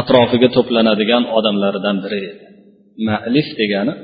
atrofiga 0.00 0.48
to'planadigan 0.56 1.22
odamlaridan 1.38 1.96
biri 2.04 2.20
edi 2.28 2.44
malif 3.08 3.48
degani 3.60 3.94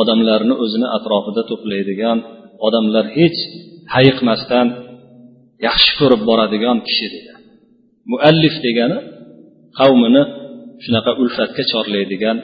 odamlarni 0.00 0.54
o'zini 0.64 0.88
atrofida 0.96 1.42
to'playdigan 1.50 2.18
odamlar 2.66 3.04
hech 3.18 3.38
hayiqmasdan 3.94 4.66
yaxshi 5.66 5.92
ko'rib 6.00 6.22
boradigan 6.28 6.78
kishi 6.88 7.06
dedi. 7.14 7.32
Muallif 8.12 8.54
degani 8.66 8.98
qavmini 9.78 10.22
shunaqa 10.84 11.12
ulfatga 11.22 11.62
chorlaydigan 11.72 12.36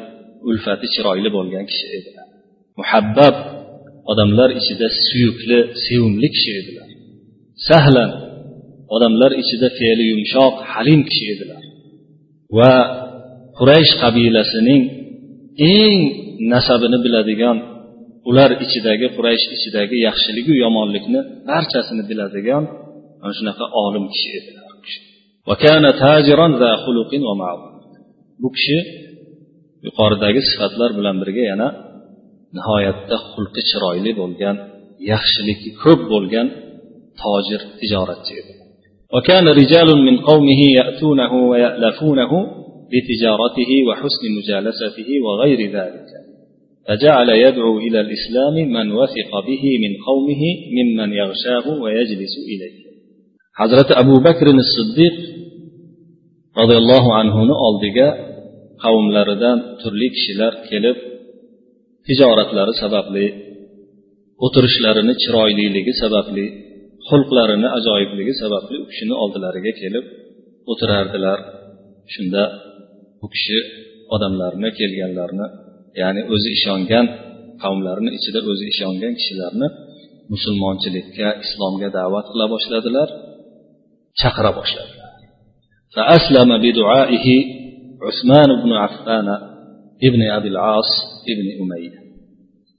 ulfati 0.48 0.86
chiroyli 0.94 1.30
bo'lgan 1.36 1.64
kishi 1.70 1.86
edilar 1.98 2.26
muhabbab 2.80 3.36
odamlar 4.12 4.50
ichida 4.60 4.88
suyukli 5.06 5.58
sevimli 5.84 6.28
kishi 6.34 6.50
edilar 6.60 6.88
sahlan 7.68 8.10
odamlar 8.94 9.32
ichida 9.42 9.68
fe'li 9.78 10.04
yumshoq 10.12 10.54
halim 10.72 11.00
kishi 11.08 11.24
edilar 11.34 11.62
va 12.58 12.72
quraysh 13.58 13.92
qabilasining 14.02 14.82
eng 15.76 16.00
nasabini 16.52 16.98
biladigan 17.04 17.56
ular 18.29 18.51
ichidagi 18.65 19.07
quraysh 19.15 19.45
ichidagi 19.55 19.97
yaxshiligu 20.07 20.53
yomonlikni 20.63 21.19
barchasini 21.49 22.03
biladigan 22.09 22.63
mana 23.21 23.33
shunaqa 23.39 23.65
olim 23.85 24.05
kishi 24.13 24.29
edilar 24.39 24.71
bu 28.41 28.47
kishi 28.55 28.79
yuqoridagi 29.85 30.41
sifatlar 30.49 30.89
bilan 30.97 31.15
birga 31.21 31.43
yana 31.51 31.67
nihoyatda 32.57 33.15
xulqi 33.31 33.61
chiroyli 33.69 34.11
bo'lgan 34.21 34.55
yaxshiligi 35.11 35.69
ko'p 35.83 36.01
bo'lgan 36.13 36.47
tojir 37.21 37.61
tijoratchi 37.79 38.33
edi 38.41 38.53
وكان 39.15 39.45
رجال 39.61 39.89
من 40.07 40.15
قومه 40.29 40.61
يأتونه 40.79 41.33
ويألفونه 41.51 42.31
لتجارته 42.93 43.71
وحسن 43.87 44.23
مجالسته 44.37 45.09
وغير 45.25 45.59
ذلك 45.77 46.09
فجعل 46.87 47.29
يدعو 47.29 47.73
إلى 47.85 47.99
الإسلام 48.05 48.55
من 48.75 48.91
وثق 48.99 49.31
به 49.47 49.63
من 49.83 49.93
قومه 50.07 50.43
ممن 50.77 51.09
يغشاه 51.21 51.65
ويجلس 51.83 52.33
إليه 52.51 52.75
حضرة 53.59 53.89
أبو 54.03 54.15
بكر 54.27 54.47
الصديق 54.65 55.15
رضي 56.57 56.77
الله 56.77 57.05
عنه 57.19 57.35
oldiga 57.67 58.07
qavmlaridan 58.83 59.57
turli 59.81 60.07
kishilar 60.15 60.53
kelib 60.69 60.97
tijoratlari 62.07 62.73
sababli 62.83 63.25
o'tirishlarini 64.45 65.13
chiroyliligi 65.23 65.93
sababli 66.03 66.45
xulqlarini 67.09 67.69
ajoyibligi 67.77 68.33
sababli 68.41 68.75
u 68.83 68.85
kishini 68.91 69.15
oldilariga 69.23 69.71
kelib 69.81 70.05
o'tirardilar 70.71 71.39
shunda 72.13 72.43
u 73.25 73.27
kishi 73.33 73.59
odamlarni 74.15 74.69
kelganlarni 74.79 75.47
ya'ni 76.00 76.22
o'zi 76.34 76.48
ishongan 76.58 77.06
qavmlarni 77.62 78.10
ichida 78.18 78.40
o'zi 78.50 78.64
ishongan 78.72 79.12
kishilarni 79.18 79.68
musulmonchilikka 80.32 81.28
islomga 81.44 81.88
da'vat 81.98 82.26
qila 82.32 82.46
boshladilar 82.54 83.08
chaqira 84.20 84.52
boshladilar. 84.60 85.08
فأسلم 85.94 86.50
بدعائه 86.58 87.26
عثمان 88.06 88.62
بن 88.62 88.72
عفان 88.72 89.28
ابن 90.08 90.22
أبي 90.22 90.48
العاص 90.48 90.90
ابن 91.32 91.46
أمية 91.62 91.98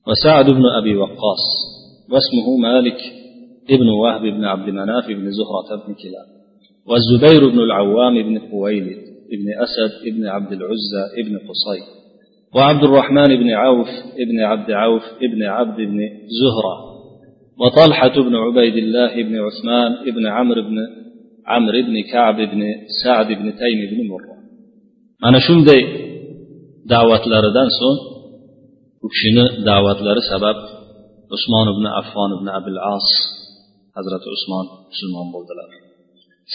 وسعد 0.07 0.45
بن 0.49 0.65
أبي 0.79 0.95
وقاص 0.95 1.43
واسمه 2.11 2.57
مالك 2.57 2.99
ابن 3.69 3.87
وهب 3.89 4.21
بن 4.21 4.43
عبد 4.45 4.69
مناف 4.69 5.07
بن 5.07 5.31
زهرة 5.31 5.69
بن 5.87 5.93
كلاب 5.93 6.27
والزبير 6.89 7.49
بن 7.49 7.59
العوام 7.59 8.23
بن 8.23 8.39
خويلد 8.51 9.01
بن 9.31 9.47
أسد 9.63 10.15
بن 10.15 10.25
عبد 10.25 10.51
العزى 10.51 11.03
بن 11.25 11.37
قصي 11.37 11.98
وعبد 12.55 12.83
الرحمن 12.83 13.27
بن 13.27 13.49
عوف 13.49 13.87
بن 14.29 14.39
عبد 14.39 14.71
عوف 14.71 15.03
بن 15.21 15.43
عبد 15.43 15.77
بن 15.77 15.99
زهرة 16.39 16.89
وطلحة 17.59 18.21
بن 18.21 18.35
عبيد 18.35 18.75
الله 18.77 19.23
بن 19.23 19.35
عثمان 19.35 20.11
بن 20.15 20.27
عمرو 20.27 20.61
بن 20.61 20.77
عمرو 21.47 21.81
بن 21.81 22.03
كعب 22.11 22.35
بن 22.35 22.61
سعد 23.03 23.27
بن 23.27 23.53
تيم 23.61 23.79
بن 23.91 24.07
مرة. 24.09 24.35
أنا 25.25 25.39
شندي 25.39 25.81
دعوة 26.85 27.27
لردن 27.27 27.69
سون؟ 27.79 27.97
دعوة 29.65 30.01
لر 30.01 30.19
سبب 30.31 30.55
عثمان 31.33 31.67
بن 31.79 31.87
عفان 31.87 32.31
بن 32.41 32.49
أبي 32.49 32.71
العاص 32.71 33.09
حضرة 33.95 34.23
عثمان 34.33 34.65
سلمان 34.99 35.31
بولدلار. 35.33 35.88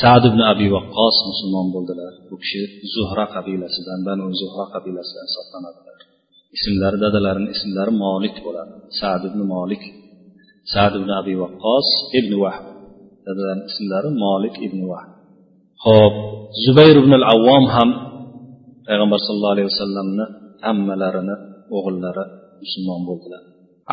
Sad 0.02 0.22
ibn 0.30 0.40
abi 0.52 0.66
vaqqos 0.76 1.16
musulmon 1.30 1.66
bo'ldilar. 1.74 2.12
Bu 2.30 2.36
kishi 2.42 2.62
zuhra 2.94 3.24
qabilasidan 3.34 4.00
banu 4.08 4.24
zuhra 4.40 4.64
qabilasidan 4.74 5.26
hisoblanadilar. 5.30 5.98
Ismlari 6.56 6.98
dadalarini 7.04 7.50
ismlari 7.56 7.92
molik 8.04 8.36
bo'ladi. 8.46 8.74
Sad 9.00 9.22
ibn 9.28 9.40
molik 9.54 9.82
sad 10.72 10.92
ibn 10.96 11.10
abi 11.20 11.34
vaqqos 11.42 11.88
ibn 12.18 12.32
vahb 12.42 12.64
dadalarini 13.26 13.64
ismlari 13.70 14.10
molik 14.24 14.54
ibn 14.66 14.80
vahb 14.90 15.10
ho'p 15.84 16.14
zubayr 16.64 16.96
ibn 17.02 17.12
al 17.20 17.24
avvom 17.34 17.64
ham 17.74 17.90
payg'ambar 18.86 19.18
sallallohu 19.26 19.54
alayhi 19.56 19.68
vasallamni 19.72 20.24
hammalarini 20.66 21.36
o'g'illari 21.76 22.24
musulmon 22.62 23.00
bo'ldilar. 23.08 23.42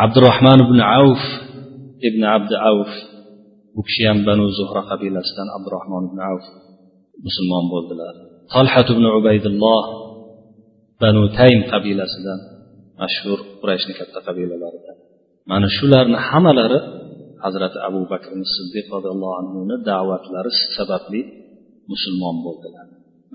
Abdurahmon 0.03 0.59
ibn 0.65 0.79
avf 0.99 1.23
ibn 2.07 2.21
abdi 2.35 2.55
avf 2.71 2.91
u 3.79 3.81
kishi 3.87 4.03
ham 4.09 4.19
banu 4.29 4.45
zuhra 4.57 4.81
qabilasidan 4.91 5.47
abdurahmon 5.57 6.03
ibn 6.09 6.19
avf 6.31 6.45
musulmon 7.25 7.65
bo'ldilar. 7.73 8.13
Talhat 8.53 8.87
ibn 8.93 9.05
ubaydulloh 9.19 9.83
banu 11.03 11.23
taym 11.37 11.61
qabilasidan 11.71 12.39
mashhur 13.01 13.39
qurayshni 13.61 13.93
katta 13.99 14.19
qabilalaridan. 14.27 14.97
Mana 15.51 15.67
shularni 15.77 16.17
hammalari 16.27 16.79
hazrati 17.43 17.77
abu 17.89 18.01
bakr 18.11 18.29
siddiq 18.55 18.85
roziyallohu 18.95 19.35
anhuni 19.41 19.75
da'vatlari 19.89 20.51
sababli 20.77 21.21
musulmon 21.91 22.35
bo'ldilar. 22.45 22.85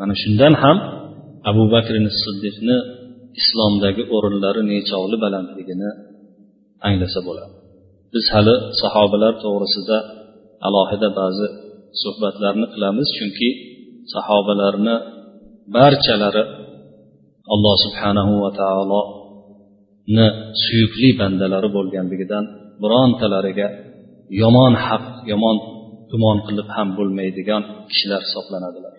Mana 0.00 0.14
shundan 0.22 0.54
ham 0.62 0.76
abu 1.50 1.62
bakr 1.74 1.94
siddiqni 2.22 2.76
islomdagi 3.40 4.02
o'rinlari 4.16 4.62
nechog'li 4.72 5.16
balandligini 5.24 5.90
anglasa 6.88 7.20
bo'ladi. 7.28 7.54
Biz 8.14 8.24
hali 8.34 8.54
sahobalar 8.82 9.32
to'g'risida 9.44 9.98
alohida 10.66 11.08
ba'zi 11.20 11.46
suhbatlarni 12.02 12.66
qilamiz 12.74 13.08
chunki 13.18 13.48
sahobalarni 14.12 14.94
barchalari 15.76 16.42
alloh 17.54 17.74
subhanahu 17.84 18.32
va 18.44 18.50
taoloni 18.60 20.26
suyukli 20.64 21.08
bandalari 21.20 21.68
bo'lganligidan 21.76 22.44
birontalariga 22.82 23.68
yomon 24.42 24.72
haq 24.86 25.04
yomon 25.32 25.56
gumon 26.10 26.38
qilib 26.46 26.68
ham 26.76 26.88
bo'lmaydigan 26.98 27.62
kishilar 27.90 28.20
hisoblanadilar. 28.26 28.94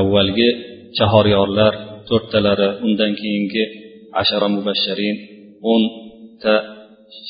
Avvalgi 0.00 0.48
chahoryorlar 0.96 1.72
to'rttalari 2.08 2.68
undan 2.86 3.12
keyingi 3.20 3.64
ashara 4.20 4.48
mubashsharin 4.56 5.16
o'nta 5.72 6.54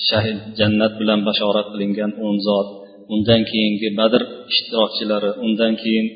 shahid 0.09 0.39
jannat 0.59 0.93
bilan 1.01 1.21
bashorat 1.29 1.67
qilingan 1.73 2.11
o'n 2.27 2.37
zot 2.49 2.69
undan 3.15 3.43
keyingi 3.51 3.89
badr 4.01 4.23
ishtirokchilari 4.53 5.31
undan 5.45 5.73
keyin 5.83 6.07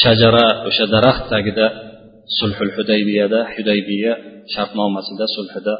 shajara 0.00 0.46
o'sha 0.68 0.86
daraxt 0.94 1.24
tagida 1.32 1.66
sulhul 2.38 2.72
hudaybiyada 2.76 3.40
hudaybiya 3.54 4.12
shartnomasida 4.54 5.26
sulhida 5.36 5.74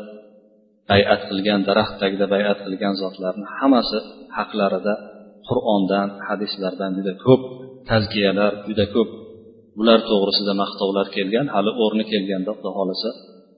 bay'at 0.90 1.20
qilgan 1.30 1.60
daraxt 1.68 1.94
tagida 2.02 2.26
bay'at 2.34 2.58
qilgan 2.64 2.94
zotlarni 3.02 3.46
hammasi 3.58 3.98
haqlarida 4.36 4.94
qur'ondan 5.48 6.08
hadislardan 6.28 6.90
juda 6.98 7.12
ko'p 7.24 7.42
tazkiyalar 7.90 8.52
juda 8.68 8.86
ko'p. 8.94 9.10
Bular 9.78 10.00
to'g'risida 10.10 10.52
maqtovlar 10.62 11.06
kelgan 11.16 11.46
hali 11.54 11.70
o'rni 11.84 12.04
kelganda 12.12 12.50
xudo 12.56 12.70
xohlasa 12.76 13.10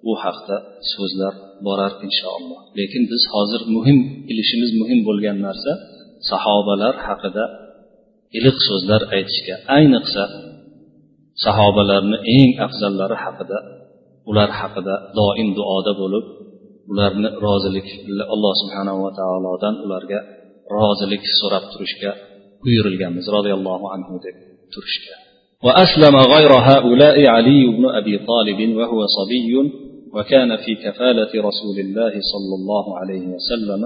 bu 0.05 0.13
haqda 0.25 0.57
so'zlar 0.93 1.35
borar 1.67 1.93
inshaalloh 2.07 2.61
lekin 2.79 3.03
biz 3.13 3.23
hozir 3.35 3.63
muhim 3.75 3.99
bilishimiz 4.29 4.71
muhim 4.81 4.99
bo'lgan 5.09 5.39
narsa 5.47 5.73
sahobalar 6.30 6.96
haqida 7.08 7.46
iliq 8.38 8.58
so'zlar 8.70 9.02
aytishga 9.16 9.56
ayniqsa 9.78 10.24
sahobalarni 11.46 12.18
eng 12.38 12.52
afzallari 12.66 13.16
haqida 13.24 13.58
ular 14.30 14.50
haqida 14.60 14.94
doim 15.20 15.50
duoda 15.58 15.92
bo'lib 16.02 16.26
ularni 16.92 17.30
rozilik 17.46 17.88
alloh 18.34 18.54
subhanava 18.62 19.10
taolodan 19.20 19.76
ularga 19.86 20.20
rozilik 20.78 21.24
so'rab 21.40 21.66
turishga 21.74 22.12
buyurilganmiz 22.64 23.26
roziyallohu 23.38 23.86
anhu 23.96 24.14
deb 24.26 24.36
turishga 24.76 25.16
وأسلم 25.66 26.16
غير 26.36 26.52
هؤلاء 26.72 27.18
علي 27.36 27.62
بن 27.78 27.86
أبي 28.00 28.16
طالب 28.32 28.60
وهو 28.78 29.00
صبي 29.18 29.52
وكان 30.16 30.58
في 30.64 30.72
كفالة 30.76 31.32
رسول 31.50 31.78
الله 31.86 32.14
صلى 32.34 32.56
الله 32.60 32.86
عليه 33.00 33.26
وسلم 33.36 33.82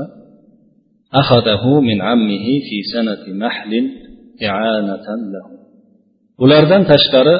أخذه 1.21 1.63
من 1.79 2.01
عمه 2.01 2.45
في 2.67 2.77
سنة 2.93 3.23
محل 3.43 3.71
إعانة 4.43 5.07
له 5.33 5.61
ulardan 6.43 6.83
tashqari 6.91 7.35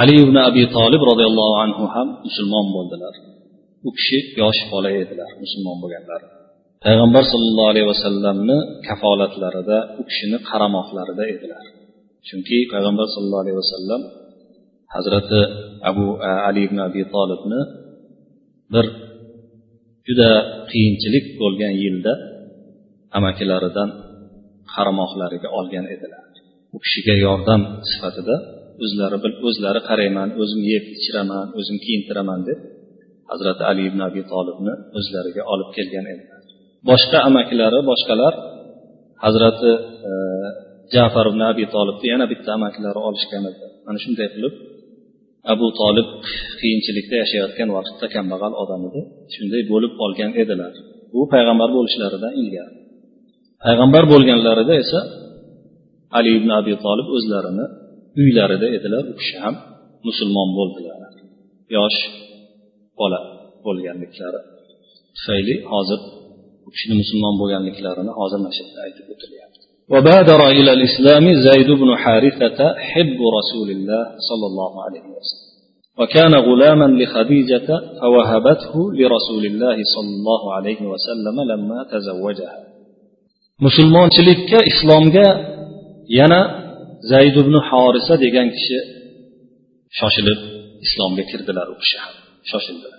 ali 0.00 0.14
ibn 0.24 0.36
abi 0.48 0.62
tolib 0.76 1.02
roziyallohu 1.10 1.54
anhu 1.64 1.84
ham 1.94 2.08
musulmon 2.26 2.66
bo'ldilar 2.76 3.14
u 3.88 3.90
kishi 3.96 4.18
yosh 4.42 4.60
bola 4.72 4.90
edilar 5.02 5.30
musulmon 5.44 5.76
bo'lganlar 5.82 6.20
payg'ambar 6.84 7.24
sollallohu 7.32 7.68
alayhi 7.72 7.88
vasallamni 7.92 8.58
kafolatlarida 8.86 9.78
u 10.00 10.02
kishini 10.08 10.38
qaramoqlarida 10.48 11.24
edilar 11.34 11.64
chunki 12.28 12.58
payg'ambar 12.72 13.06
sallallohu 13.14 13.42
alayhi 13.44 13.58
vasallam 13.62 14.00
hazrati 14.94 15.40
abu 15.90 16.06
ali 16.48 16.60
ibn 16.68 16.78
abi 16.88 17.02
tolibni 17.14 17.60
bir 18.72 18.86
juda 20.07 20.29
qiyinchilik 20.71 21.25
bo'lgan 21.41 21.73
yilda 21.83 22.13
amakilaridan 23.17 23.89
qaramoqlariga 24.73 25.49
olgan 25.59 25.85
edilar. 25.95 26.25
U 26.75 26.77
kishiga 26.83 27.15
yordam 27.25 27.61
sifatida 27.91 28.35
o'zlari 28.83 29.17
o'zlari 29.49 29.81
qarayman 29.89 30.29
o'zim 30.41 30.61
yeb 30.73 30.83
ichiraman 30.97 31.45
o'zim 31.59 31.77
kiyintiraman 31.85 32.39
deb 32.49 32.59
hazrati 33.31 33.63
ali 33.69 33.81
ibn 33.89 33.99
abi 34.07 34.21
tolibni 34.33 34.73
o'zlariga 34.97 35.43
olib 35.53 35.69
kelgan 35.77 36.05
edilar. 36.13 36.41
Boshqa 36.89 37.17
amakilari 37.29 37.79
boshqalar 37.91 38.33
hazrati 39.25 39.71
e, 40.09 40.11
jafar 40.95 41.25
ibn 41.31 41.41
abi 41.51 41.63
tolibni 41.75 42.07
yana 42.13 42.25
bitta 42.33 42.49
amakilari 42.57 42.99
olishgan 43.09 43.43
edi. 43.51 43.65
Mana 43.85 43.97
shunday 44.03 44.27
qilib 44.35 44.53
abu 45.53 45.67
tolib 45.81 46.09
qiyinchilikda 46.59 47.15
yashayotgan 47.23 47.69
vaqtda 47.77 48.05
kambag'al 48.15 48.53
odam 48.63 48.81
edi. 48.89 49.01
Shunday 49.33 49.61
bo'lib 49.71 49.93
olgan 50.05 50.31
edilar. 50.41 50.73
Bu 51.13 51.21
payg'ambar 51.33 51.69
bo'lishlaridan 51.77 52.33
ilgari. 52.41 52.75
Payg'ambar 53.65 54.03
bo'lganlarida 54.13 54.73
esa 54.83 54.99
ali 56.17 56.29
ibn 56.39 56.49
abi 56.59 56.73
tolib 56.85 57.07
o'zlarini 57.15 57.65
uylarida 58.21 58.67
edilar. 58.77 59.03
U 59.11 59.13
kishi 59.19 59.35
ham 59.43 59.55
musulmon 60.07 60.49
bo'ldilar. 60.57 60.99
Yosh 61.77 61.99
bola 62.99 63.19
bo'lganliklari. 63.65 64.39
Tufayli 65.15 65.55
hozir 65.73 65.99
u 66.67 66.69
kishini 66.75 66.95
musulmon 67.01 67.35
bo'lganliklarini 67.41 68.11
hozir 68.19 68.39
mana 68.43 68.53
shu 68.57 68.63
yerda 68.63 68.79
aytib 68.87 69.05
o'tilyapti 69.13 69.66
وبادر 69.92 70.40
إلى 70.58 70.72
الإسلام 70.72 71.24
زيد 71.48 71.70
بن 71.82 71.88
حارثة 72.02 72.58
حب 72.90 73.18
رسول 73.38 73.68
الله 73.76 74.04
صلى 74.28 74.46
الله 74.50 74.72
عليه 74.84 75.06
وسلم 75.16 75.52
وكان 76.00 76.32
غلاما 76.48 76.88
لخديجة 77.00 77.68
فوهبته 78.00 78.74
لرسول 78.98 79.42
الله 79.50 79.76
صلى 79.94 80.12
الله 80.18 80.42
عليه 80.56 80.80
وسلم 80.92 81.36
لما 81.50 81.78
تزوجها 81.92 82.56
مسلمان 83.66 84.08
chilikka 84.16 84.58
islomga 84.72 85.26
yana 86.18 86.40
zayd 87.10 87.34
ibn 87.42 87.54
horisa 87.68 88.14
degan 88.24 88.48
kishi 88.56 88.78
shoshilib 89.98 90.40
islomga 90.86 91.22
kirdilar 91.30 91.66
u 91.74 91.76
kishi 91.82 91.96
ham 92.04 92.14
shoshildilar 92.50 92.98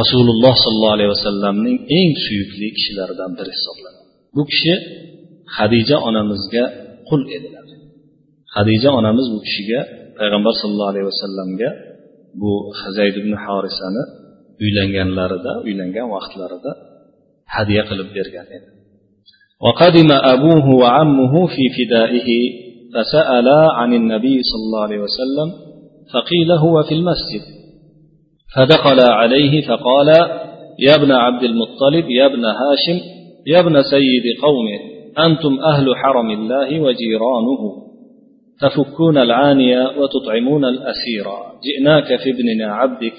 rasululloh 0.00 0.54
sollallohu 0.64 0.94
alayhi 0.96 1.10
vasallamning 1.16 1.76
eng 1.98 2.10
suyukli 2.24 2.66
kishilaridan 2.76 3.30
biri 3.38 3.50
hisoblanadi 3.56 4.02
bu 4.36 4.42
kishi 4.50 4.74
hadija 5.56 5.96
onamizga 6.08 6.64
qul 7.08 7.22
edilar 7.36 7.64
hadija 8.56 8.88
onamiz 8.98 9.26
bu 9.34 9.38
kishiga 9.46 9.80
payg'ambar 10.18 10.52
sallallohu 10.60 10.90
alayhi 10.92 11.08
vasallamga 11.12 11.68
bu 12.40 12.52
zayd 12.96 13.14
ibn 13.22 13.32
horisani 13.44 14.02
uylanganlarida 14.64 15.52
uylangan 15.66 16.06
vaqtlarida 16.14 16.72
hadya 17.54 17.82
qilib 17.88 18.08
bergan 18.18 18.48
edi 18.56 18.68
وقدم 19.66 20.10
أبوه 20.34 20.66
وعمه 20.82 21.34
في 21.54 21.64
فدائه 21.76 22.28
فسألا 22.94 23.60
عن 23.78 23.90
النبي 24.00 24.36
صلى 24.50 24.62
الله 24.66 24.82
عليه 24.88 25.00
وسلم 25.06 25.48
فقيل 26.12 26.50
هو 26.64 26.82
في 26.82 26.94
المسجد 26.94 27.42
فدخل 28.54 29.00
عليه 29.20 29.66
فقال 29.68 30.08
يا 30.86 30.94
ابن 30.94 31.10
عبد 31.12 31.42
المطلب 31.50 32.04
يا 32.18 32.26
ابن 32.26 32.44
هاشم 32.44 32.98
يا 33.46 33.58
ابن 33.60 33.82
سيد 33.82 34.24
قومه 34.42 34.78
أنتم 35.25 35.59
أهل 35.59 35.95
حرم 35.95 36.31
الله 36.31 36.79
وجيرانه. 36.79 37.83
تفكون 38.61 39.17
العانية 39.17 39.91
وتطعمون 39.99 40.65
الأسير. 40.65 41.25
جئناك 41.65 42.15
في 42.15 42.29
ابننا 42.29 42.73
عبدك. 42.73 43.17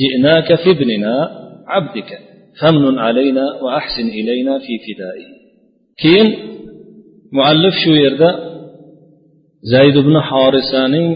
جئناك 0.00 0.54
في 0.54 0.70
ابننا 0.70 1.30
عبدك. 1.66 2.18
فمن 2.60 2.98
علينا 2.98 3.62
وأحسن 3.62 4.08
إلينا 4.08 4.58
في 4.58 4.78
فدائه. 4.78 5.44
keyin 6.02 6.28
muallif 7.36 7.74
shu 7.82 7.92
yerda 8.04 8.30
zayd 9.72 9.96
ibn 10.02 10.14
horisaning 10.28 11.08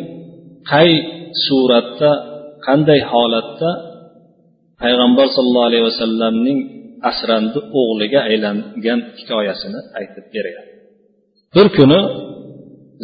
qay 0.73 0.91
suratda 1.47 2.11
qanday 2.67 3.01
holatda 3.11 3.71
payg'ambar 4.83 5.27
sollallohu 5.37 5.69
alayhi 5.71 5.85
vasallamning 5.91 6.59
asrandi 7.11 7.59
o'g'liga 7.81 8.21
aylangan 8.31 9.01
hikoyasini 9.21 9.81
aytib 9.99 10.25
beryapti 10.35 10.75
bir 11.57 11.67
kuni 11.77 12.01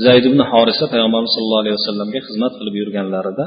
zayd 0.06 0.24
ibn 0.30 0.40
horisa 0.52 0.84
payg'ambarimiz 0.92 1.32
sollallohu 1.36 1.62
alayhi 1.64 1.76
vasallamga 1.80 2.20
xizmat 2.26 2.52
qilib 2.58 2.74
yurganlarida 2.82 3.46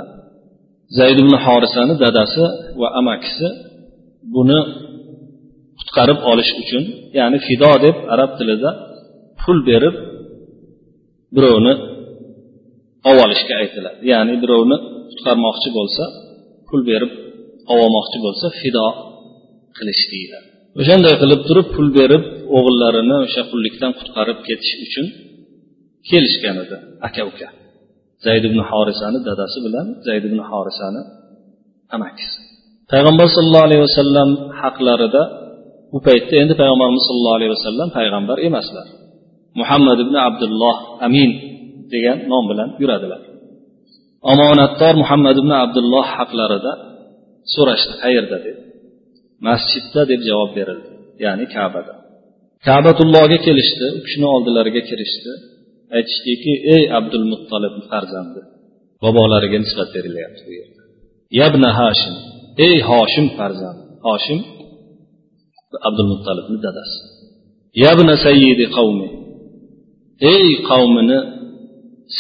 zayd 1.00 1.18
ibn 1.24 1.34
horisani 1.46 1.94
dadasi 2.04 2.44
va 2.82 2.88
amakisi 3.00 3.48
buni 4.36 4.60
qutqarib 5.80 6.20
olish 6.32 6.52
uchun 6.62 6.84
ya'ni 7.20 7.38
fido 7.48 7.72
deb 7.86 7.96
arab 8.14 8.32
tilida 8.40 8.70
pul 9.42 9.58
berib 9.70 9.96
birovni 11.36 11.74
olib 13.10 13.20
olishga 13.26 13.54
aytiladi 13.62 14.00
ya'ni 14.12 14.34
birovni 14.44 14.78
qutqarmoqchi 15.10 15.70
bo'lsa 15.78 16.04
pul 16.68 16.82
berib 16.90 17.12
olmoqchi 17.74 18.18
bo'lsa 18.26 18.48
fido 18.62 18.88
qilish 19.78 20.04
deyiladi 20.14 20.48
o'shanday 20.80 21.14
qilib 21.22 21.42
turib 21.48 21.68
pul 21.76 21.88
berib 22.00 22.24
o'g'illarini 22.58 23.18
o'sha 23.26 23.42
qullikdan 23.52 23.92
qutqarib 24.00 24.40
ketish 24.48 24.74
uchun 24.86 25.08
kelishgan 26.10 26.56
edi 26.64 26.78
aka 27.08 27.22
uka. 27.32 27.48
Zayd 28.26 28.44
ibn 28.50 28.60
horisani 28.70 29.20
dadasi 29.30 29.60
bilan 29.66 29.88
zayd 30.08 30.24
ibn 30.30 30.40
horisani 30.50 31.02
amakisi. 31.96 32.40
Payg'ambar 32.92 33.28
sallallohu 33.36 33.68
alayhi 33.70 33.84
vasallam 33.88 34.30
haqlarida 34.62 35.24
bu 35.94 35.98
paytda 36.08 36.36
endi 36.44 36.54
payg'ambarimiz 36.62 37.04
sallallohu 37.08 37.38
alayhi 37.40 37.54
vasallam 37.58 37.88
payg'ambar 37.98 38.38
emaslar. 38.48 38.88
Muhammad 39.60 39.98
ibn 40.06 40.16
abdulloh 40.28 40.76
amin 41.08 41.30
degan 41.94 42.18
nom 42.32 42.44
bilan 42.52 42.70
yuradilar. 42.82 43.22
Omonatdor 44.32 44.94
muhammad 45.04 45.36
ibn 45.42 45.52
abdulloh 45.64 46.06
haqlarida 46.18 46.72
so'rashdi 47.56 47.94
qayerda? 48.04 48.38
deb 48.46 48.58
masjidda 49.46 50.02
deb 50.12 50.22
javob 50.30 50.52
berildi 50.58 50.90
ya'ni 51.26 51.46
kabada. 51.56 51.94
Kabatullohga 52.68 53.38
kelishdi 53.48 53.86
u 53.98 54.00
kishini 54.06 54.28
oldilariga 54.36 54.82
kirishdi 54.90 55.32
aytishdiki 55.98 56.54
ey 56.76 56.84
abdul 56.98 57.26
muttolib 57.32 57.74
farzandi 57.92 58.42
bobolariga 59.04 59.58
nisbat 59.64 59.90
berilyapti 59.96 60.42
bu 60.48 60.52
yerda 60.60 60.82
yabna 61.42 61.70
hashim 61.80 62.16
ey 62.68 62.76
hoshim 62.90 63.26
farzandi 63.38 63.84
hoshim 64.08 64.40
abdul 65.88 66.10
muttolibni 66.14 66.58
dadasi. 66.68 67.00
Yabna 67.86 68.14
sayyidi 68.26 68.66
qavmi 68.78 69.08
ey 70.34 70.48
qavmini 70.70 71.20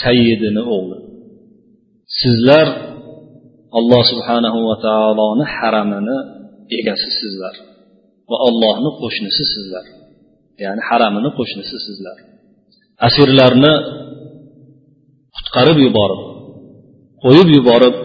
sayyidini 0.02 0.64
o'g'li 0.76 0.98
sizlar 2.22 2.68
alloh 3.78 4.02
subhanahu 4.12 4.60
va 4.70 4.76
taoloni 4.88 5.46
haramini 5.56 6.18
egasisizlar 6.80 7.56
va 8.30 8.38
ollohni 8.48 8.90
qo'shnisisizlar 9.02 9.86
ya'ni 10.64 10.82
haramini 10.90 11.30
qo'shnisisizlar 11.40 12.18
asirlarni 13.08 13.74
qutqarib 15.36 15.78
yuborib 15.86 16.22
qo'yib 17.24 17.50
yuborib 17.58 17.96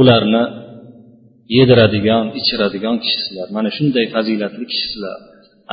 ularni 0.00 0.44
yediradigan 1.56 2.24
ichiradigan 2.40 2.96
kishisizlar 3.04 3.46
mana 3.56 3.70
shunday 3.76 4.06
fazilatli 4.14 4.64
kishisizlar 4.72 5.18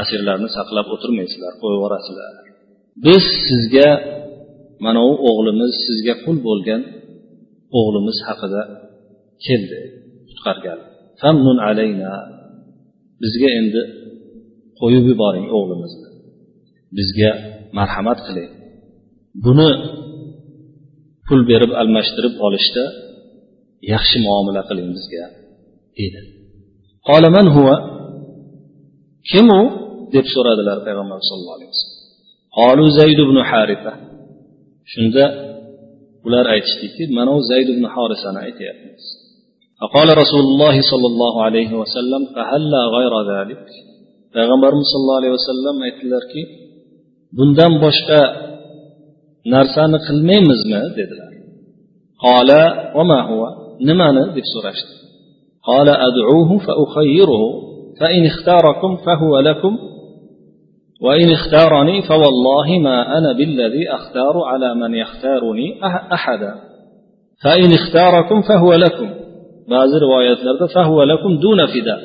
asirlarni 0.02 0.50
saqlab 0.58 0.88
o'tirmaysizlar 0.95 1.54
qo'yib 1.62 1.78
yuborasizlar. 1.78 2.34
Biz 3.06 3.24
sizga 3.47 3.89
mana 4.86 5.02
u 5.10 5.13
o'g'limiz 5.30 5.74
sizga 5.88 6.15
qul 6.24 6.38
bo'lgan 6.47 6.82
o'g'limiz 7.80 8.17
haqida 8.28 8.62
keldi 9.45 9.80
qutqargan. 10.30 10.80
Famnun 11.21 11.58
alayna. 11.67 12.12
Bizga 13.24 13.50
endi 13.60 13.82
qo'yib 14.80 15.04
yuboring 15.12 15.47
o'g'limizni 15.58 16.08
bizga 16.97 17.30
marhamat 17.78 18.19
qiling. 18.28 18.52
Buni 19.45 19.69
pul 21.28 21.41
berib 21.50 21.71
almashtirib 21.82 22.34
olishda 22.45 22.84
yaxshi 23.93 24.17
muomala 24.26 24.62
qiling 24.69 24.89
bizga 24.97 25.24
deydi. 25.97 26.21
Qolaman 27.08 27.47
huva 27.56 27.76
kim 29.30 29.47
u? 29.62 29.63
deb 30.15 30.26
so'radilar 30.34 30.78
payg'ambar 30.88 31.19
sallallohu 31.28 31.58
alayhi 31.58 31.71
vasallam. 31.74 32.00
Qolu 32.58 32.86
zayd 33.00 33.17
ibn 33.26 33.38
harifa 33.52 33.93
shunda 34.91 35.26
ular 36.28 36.45
aytishdiki 36.56 37.04
mana 37.17 37.32
u 37.38 37.41
zayd 37.52 37.67
ibn 37.74 37.86
horisani 37.95 38.39
aytyapmiz. 38.45 39.04
فقال 39.82 40.08
رسول 40.24 40.46
الله 40.52 40.76
صلى 40.91 41.08
الله 41.12 41.44
عليه 41.44 41.72
وسلم 41.82 42.22
فهلا 42.36 42.82
غير 42.98 43.13
ذلك؟ 43.32 43.65
payg'ambarimiz 44.36 44.88
sollallohu 44.94 45.20
alayhi 45.22 45.36
vasallam 45.39 45.76
aytdilarki 45.88 46.41
bundan 47.38 47.74
boshqa 47.86 48.22
narsani 49.56 49.98
qilmaymizmi? 50.08 50.82
dedilar. 51.00 51.32
Qola 52.24 52.63
nimani? 53.89 54.24
deb 54.38 54.48
so'rashdi. 54.56 54.94
قال 55.70 55.88
أدعوه 55.89 56.52
فأخيره 56.67 57.44
فإن 58.00 58.26
اختاركم 58.32 58.91
فهو 59.06 59.39
لكم 59.39 59.74
وإن 61.02 61.28
اختارني 61.32 62.02
فوالله 62.02 62.80
ما 62.88 63.17
أنا 63.17 63.32
بالذي 63.34 63.89
أختار 63.98 64.36
على 64.52 64.76
من 64.76 64.91
يختارني 65.04 65.67
أحدا 66.13 66.54
فإن 67.44 67.70
اختاركم 67.80 68.41
فهو 68.41 68.74
لكم 68.74 69.10
ba'zi 69.74 69.95
rivoyatlarda 70.06 70.65
lakum 71.12 71.34
dunafida 71.45 71.95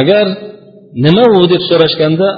agar 0.00 0.26
nima 1.04 1.24
u 1.38 1.42
deb 1.52 1.62
so'rashganda 1.70 2.28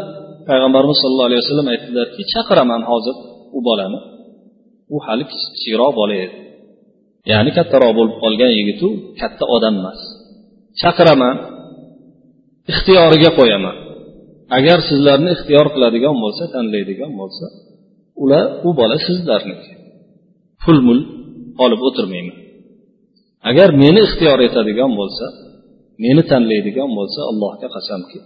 payg'ambarimiz 0.48 0.96
sallallohu 1.02 1.28
alayhi 1.30 1.42
vasallam 1.44 1.68
aytdilarki 1.74 2.22
chaqiraman 2.32 2.82
hozir 2.90 3.16
u 3.56 3.58
bolani. 3.68 4.00
U 4.94 4.96
hali 5.06 5.24
kichikroq 5.30 5.92
bola 6.00 6.14
edi. 6.24 6.36
Ya'ni 7.30 7.50
kattaroq 7.58 7.92
bo'lib 7.98 8.14
qolgan 8.22 8.52
yigitu 8.58 8.88
katta 9.20 9.44
odam 9.56 9.74
emas. 9.80 10.00
Chaqiraman 10.80 11.36
ixtiyoriga 12.72 13.30
qo'yaman. 13.38 13.76
Agar 14.58 14.78
sizlarni 14.88 15.30
ixtiyor 15.36 15.66
qiladigan 15.74 16.16
bo'lsa 16.24 16.44
tanlaydigan 16.54 17.12
bo'lsa 17.20 17.46
ular 18.22 18.44
u 18.68 18.70
bola 18.80 18.96
sizlarniki. 19.06 19.72
Pul 20.62 20.78
mul 20.86 21.00
olib 21.64 21.80
o'tirmayman. 21.88 22.36
Agar 23.50 23.68
meni 23.82 24.00
ixtiyor 24.06 24.38
etadigan 24.48 24.92
bo'lsa 25.00 25.26
meni 26.04 26.22
tanlaydigan 26.30 26.90
bo'lsa 26.98 27.20
allohga 27.30 27.68
qasamki 27.76 28.18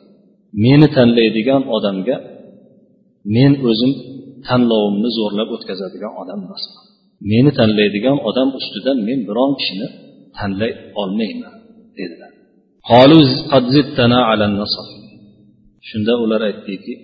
meni 0.64 0.86
tanlaydigan 0.96 1.62
odamga 1.76 2.16
men 3.36 3.52
o'zim 3.70 3.92
tanlovimni 4.48 5.10
zo'rlab 5.18 5.48
o'tkazadigan 5.56 6.12
odam 6.22 6.40
emasman. 6.46 6.84
Meni 7.32 7.50
tanlaydigan 7.58 8.18
odam 8.28 8.48
ustidan 8.58 8.98
men 9.08 9.18
biron 9.28 9.52
kishini 9.60 9.88
tanlay 10.38 10.72
olmayman 11.00 11.54
dedilar. 11.98 12.32
Shunda 15.88 16.12
ular 16.24 16.40
aytdiki 16.50 16.94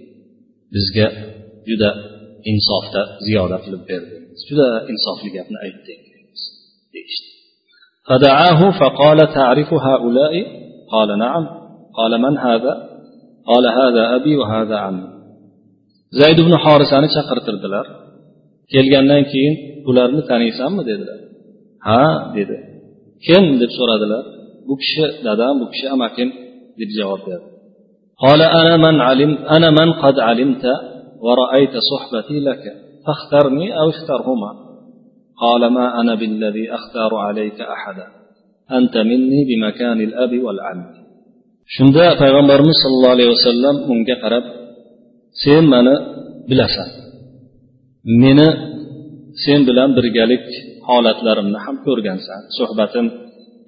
bizga 0.75 1.07
juda 1.69 1.91
insofda 2.53 3.03
ziyoda 3.27 3.59
qilib 3.65 3.83
berdingiz 3.91 4.41
juda 4.49 4.67
insofli 4.93 5.29
gapni 5.37 5.59
aytdingiz 5.67 6.43
deyishdi. 6.95 7.36
فدعاه 8.10 8.62
فقال 8.80 9.20
تعرف 9.38 9.74
هؤلاء 9.74 10.34
قال 10.92 11.10
نعم 11.20 11.44
قال 11.98 12.22
من 12.22 12.38
هذا 12.38 12.74
قال 13.50 13.66
هذا 13.80 14.16
أبي 14.16 14.36
وهذا 14.36 14.76
عمي 14.78 15.08
zayd 16.20 16.38
ibn 16.44 16.54
horisani 16.64 17.08
chaqirtirdilar 17.16 17.86
kelgandan 18.74 19.24
keyin 19.32 19.56
ularni 19.90 20.22
taniysanmi 20.32 20.84
dedilar 20.90 21.20
ha 21.88 22.04
dedi 22.38 22.58
kim 23.26 23.44
deb 23.62 23.72
so'radilar 23.78 24.24
bu 24.68 24.74
kishi 24.82 25.06
dadam 25.28 25.54
bu 25.62 25.66
kishi 25.72 25.88
amakim 25.96 26.30
deb 26.80 26.90
javob 27.00 27.22
berdi 27.30 27.50
قال 28.26 28.42
أنا 28.60 28.74
من 28.86 28.96
علم 29.08 29.32
أنا 29.56 29.70
من 29.80 29.90
قد 30.04 30.16
علمت 30.28 30.66
ورأيت 31.26 31.76
صحبتي 31.92 32.38
لك 32.48 32.64
فاخترني 33.06 33.68
أو 33.80 33.88
اخترهما 33.96 34.52
قال 35.44 35.62
ما 35.78 35.86
أنا 36.02 36.14
بالذي 36.22 36.66
أختار 36.78 37.12
عليك 37.16 37.60
أحدا 37.76 38.08
أنت 38.78 38.96
مني 38.98 39.40
بمكان 39.50 40.00
الأب 40.02 40.34
والعم 40.46 40.82
shunda 41.76 42.08
payg'ambarimiz 42.22 42.78
sollallohu 42.84 43.16
alayhi 43.18 43.32
vasallam 43.36 43.76
unga 43.92 44.16
qarab 44.24 44.46
sen 45.44 45.64
mani 45.74 45.96
bilasan 46.50 46.90
meni 48.22 48.48
sen 49.44 49.60
bilan 49.68 49.90
birgalik 49.98 50.46
holatlarimni 50.88 51.60
ham 51.66 51.76
ko'rgansan 51.88 52.42
suhbatim 52.58 53.06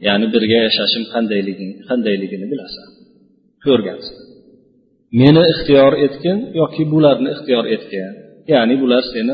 ya'ni 0.07 0.27
birga 0.33 0.59
yashashim 0.67 1.03
qandayligini 1.13 1.73
qandayligini 1.89 2.45
bilasan 2.53 2.87
ko'rgansan 3.65 4.17
meni 5.21 5.43
ixtiyor 5.53 5.93
etgin 6.05 6.37
yoki 6.59 6.83
bularni 6.91 7.29
ixtiyor 7.35 7.65
etgin 7.75 8.11
ya'ni 8.53 8.75
bular 8.81 9.03
seni 9.13 9.33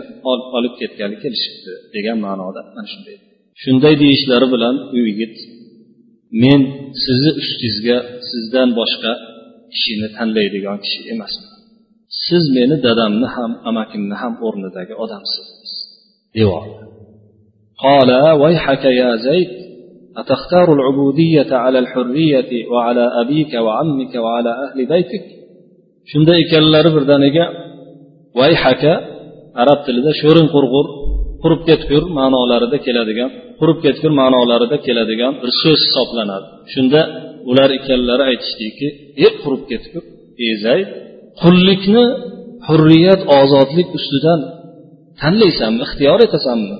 olib 0.58 0.74
ketgani 0.82 1.16
kelishibdi 1.24 1.74
degan 1.96 2.18
ma'noda 2.26 2.62
mana 2.76 2.88
shunday 2.94 3.18
shunday 3.64 3.94
deyishlari 4.04 4.48
bilan 4.54 4.76
u 4.96 4.98
yigit 5.08 5.36
men 6.44 6.62
sizni 7.04 7.32
ustingizga 7.42 7.98
sizdan 8.30 8.70
boshqa 8.80 9.12
kishini 9.74 10.08
tanlaydigan 10.18 10.78
kishi 10.84 11.00
emasman 11.14 11.60
siz 12.26 12.44
meni 12.58 12.76
dadamni 12.86 13.28
ham 13.36 13.52
amakimni 13.70 14.16
ham 14.22 14.34
o'rnidagi 14.48 14.94
odamsiz 15.04 15.50
devor 16.38 16.66
قال 17.88 18.10
ويحك 18.42 18.84
يا 19.02 19.12
زيد 19.28 19.50
أتختار 20.22 20.68
العبودية 20.78 21.52
على 21.64 21.80
الحرية 21.80 22.52
وعلى 22.72 23.06
أبيك 23.22 23.54
وعمك 23.66 24.14
وعلى 24.16 24.52
أهل 24.66 24.80
بيتك 24.94 25.26
shunda 26.12 26.34
ekanlari 26.44 26.90
birdaniga 26.96 27.46
vayhaka 28.39 28.93
arab 29.63 29.81
tilida 29.87 30.13
sho'rin 30.21 30.47
qurg'ur 30.55 30.87
qurib 31.43 31.61
ketgur 31.69 32.03
ma'nolarida 32.19 32.79
keladigan 32.87 33.31
qurib 33.61 33.79
ketgur 33.85 34.13
ma'nolarida 34.21 34.77
keladigan 34.87 35.33
bir 35.43 35.51
so'z 35.63 35.81
hisoblanadi. 35.87 36.47
Shunda 36.73 37.01
ular 37.51 37.71
ikkalalari 37.79 38.25
aytishdiki 38.31 38.89
e 39.25 39.27
qurib 39.43 39.63
ketgur 39.71 40.03
ey 40.45 40.53
zayd 40.65 40.89
qullikni 41.43 42.05
hurriyat 42.67 43.21
ozodlik 43.41 43.89
ustidan 43.99 44.41
tanlaysanmi 45.21 45.83
ixtiyor 45.87 46.19
etasanmi 46.27 46.77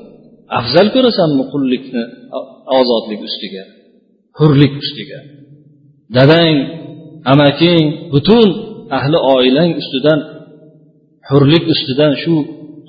afzal 0.59 0.87
ko'rasanmi 0.95 1.45
qullikni 1.53 2.03
ozodlik 2.79 3.21
ustiga 3.29 3.65
hurlik 4.39 4.75
ustiga? 4.83 5.19
Dadang 6.17 6.57
amaking 7.33 7.85
butun 8.13 8.49
ahli 8.99 9.19
oilang 9.35 9.71
ustidan 9.81 10.19
hurlik 11.30 11.64
ustidan 11.74 12.14
shu 12.24 12.34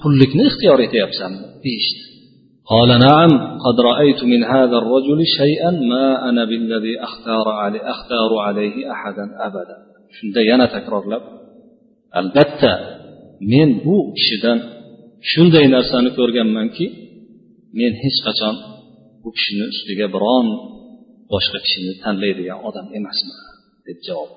qullikni 0.03 0.43
ixtiyor 0.51 0.79
etyapsanmi 0.87 1.45
deyishdi 1.67 2.03
قال 2.75 2.91
نعم 3.09 3.33
قد 3.65 3.77
رأيت 3.91 4.21
من 4.33 4.41
هذا 4.55 4.77
الرجل 4.83 5.19
شيئا 5.39 5.71
ما 5.93 6.07
أنا 6.29 6.43
بالذي 6.51 6.95
أختار 7.09 7.47
علي 7.61 7.81
أختار 7.95 8.31
عليه 8.47 8.77
أحدا 8.95 9.25
أبدا 9.49 9.77
shunda 10.17 10.41
yana 10.51 10.67
takrorlab 10.75 11.23
albatta 12.21 12.73
men 13.53 13.69
bu 13.85 13.97
kishidan 14.17 14.59
shunday 15.31 15.67
narsani 15.77 16.11
ko'rganmanki 16.19 16.87
men 17.79 17.93
hech 18.03 18.19
qachon 18.27 18.55
bu 19.23 19.29
kishini 19.37 19.65
ustiga 19.73 20.07
biron 20.15 20.47
boshqa 21.33 21.59
kishini 21.65 21.93
tanlaydigan 22.05 22.59
odam 22.69 22.87
emasman 22.99 23.39
deb 23.87 23.99
javob 24.07 24.31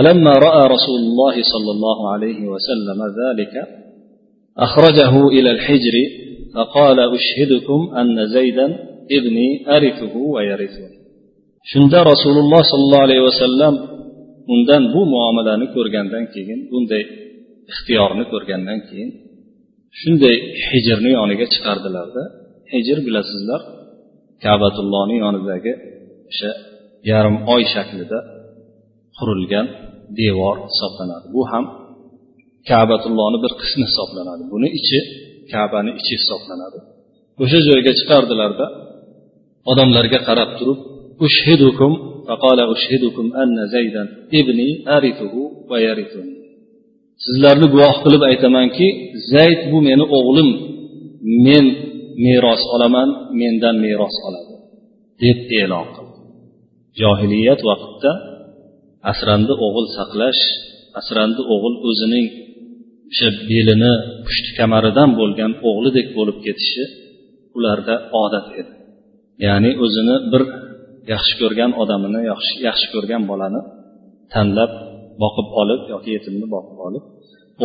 ألما 0.00 0.32
رأى 0.46 0.62
رسول 0.74 1.00
الله 1.08 1.34
صلى 1.52 1.70
الله 1.76 1.98
عليه 2.12 2.40
وسلم 2.52 3.00
ذلك 3.22 3.54
أخرجه 4.66 5.28
إلى 5.28 5.50
الحجر 5.50 5.94
فقال 6.54 6.98
أشهدكم 7.16 7.80
أن 8.00 8.26
زيدا 8.26 8.66
ابني 9.18 9.48
أرثه 9.76 10.14
ويرثني 10.34 11.02
shunda 11.70 12.00
rasululloh 12.12 12.62
sollallohu 12.72 13.04
alayhi 13.06 13.24
vasallam 13.30 13.74
undan 14.54 14.82
bu 14.94 15.00
muomalani 15.14 15.66
ko'rgandan 15.76 16.24
keyin 16.34 16.60
bunday 16.72 17.02
ixtiyorni 17.70 18.24
ko'rgandan 18.32 18.78
keyin 18.88 19.10
shunday 20.00 20.36
hijrni 20.70 21.10
yoniga 21.18 21.46
chiqardilarda 21.54 22.22
hijr 22.72 22.98
bilasizlar 23.06 23.60
kabatullohni 24.44 25.16
yonidagi 25.24 25.72
o'sha 26.30 26.50
yarim 27.10 27.36
oy 27.54 27.62
shaklida 27.74 28.18
qurilgan 29.19 29.65
devor 30.19 30.55
hisoblanadi. 30.69 31.25
Bu 31.35 31.41
ham 31.51 31.65
kabatullohni 32.69 33.37
bir 33.43 33.51
qismi 33.61 33.83
hisoblanadi. 33.89 34.43
Buni 34.53 34.67
ichi 34.79 34.99
kabani 35.51 35.91
ichi 35.99 36.13
hisoblanadi. 36.21 36.79
O'sha 37.43 37.59
joyga 37.67 37.91
chiqardilarda 37.99 38.65
odamlarga 39.71 40.19
qarab 40.27 40.49
turib 40.59 40.79
ushhidukum 41.25 41.91
faqala 42.27 42.63
ushhidukum 42.73 43.25
anna 43.41 43.63
zaydan 43.75 44.07
ibni 44.39 44.69
arithuhu 44.95 45.41
va 45.69 45.77
sizlarni 47.25 47.67
guvoh 47.73 47.95
qilib 48.03 48.21
aytamanki 48.31 48.87
zayd 49.33 49.59
bu 49.71 49.77
meni 49.87 50.05
o'g'lim 50.17 50.49
men 51.45 51.65
meros 52.25 52.61
olaman 52.75 53.09
mendan 53.41 53.75
meros 53.85 54.15
oladi 54.27 54.53
deb 55.23 55.39
e'lon 55.61 55.87
qildi. 55.95 56.17
Johiliyat 56.99 57.61
vaqtida 57.69 58.11
asrandi 59.10 59.52
o'g'il 59.66 59.86
saqlash 59.98 60.42
asrandi 61.00 61.42
o'g'il 61.54 61.74
o'zining 61.88 62.26
o'sha 63.12 63.28
belini 63.50 63.92
pushti 64.24 64.50
kamaridan 64.58 65.10
bo'lgan 65.20 65.52
o'g'lidek 65.68 66.06
bo'lib 66.16 66.38
ketishi 66.46 66.84
ularda 67.56 67.94
odat 68.22 68.46
edi 68.60 68.72
ya'ni 69.46 69.70
o'zini 69.84 70.16
bir 70.32 70.42
yaxshi 71.12 71.34
ko'rgan 71.40 71.70
odamini 71.82 72.20
yaxshi 72.32 72.54
yaxshi 72.68 72.86
ko'rgan 72.94 73.22
bolani 73.30 73.60
tanlab 74.32 74.72
boqib 75.22 75.48
olib 75.60 75.80
yoki 75.92 76.10
yetimni 76.16 76.46
boqib 76.54 76.78
olib 76.86 77.04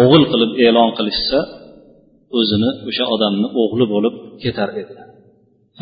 o'g'il 0.02 0.23
qilib 0.32 0.52
e'lon 0.65 0.89
qilishsa 0.97 1.39
o'zini 2.39 2.69
o'sha 2.89 3.06
odamni 3.15 3.47
o'g'li 3.62 3.86
bo'lib 3.93 4.15
ketar 4.43 4.71
edi 4.84 4.95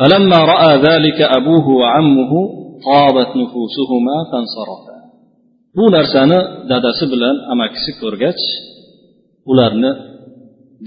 فلما 0.00 0.40
رأى 0.52 0.72
ذلك 0.88 1.18
أبوه 1.38 1.66
وعمه 1.82 2.32
طابت 2.88 3.30
نفوسهما 3.42 4.16
فانصرفا 4.30 4.89
bu 5.76 5.84
narsani 5.96 6.38
dadasi 6.70 7.04
bilan 7.12 7.36
amakisi 7.52 7.90
ko'rgach 8.02 8.42
ularni 9.50 9.90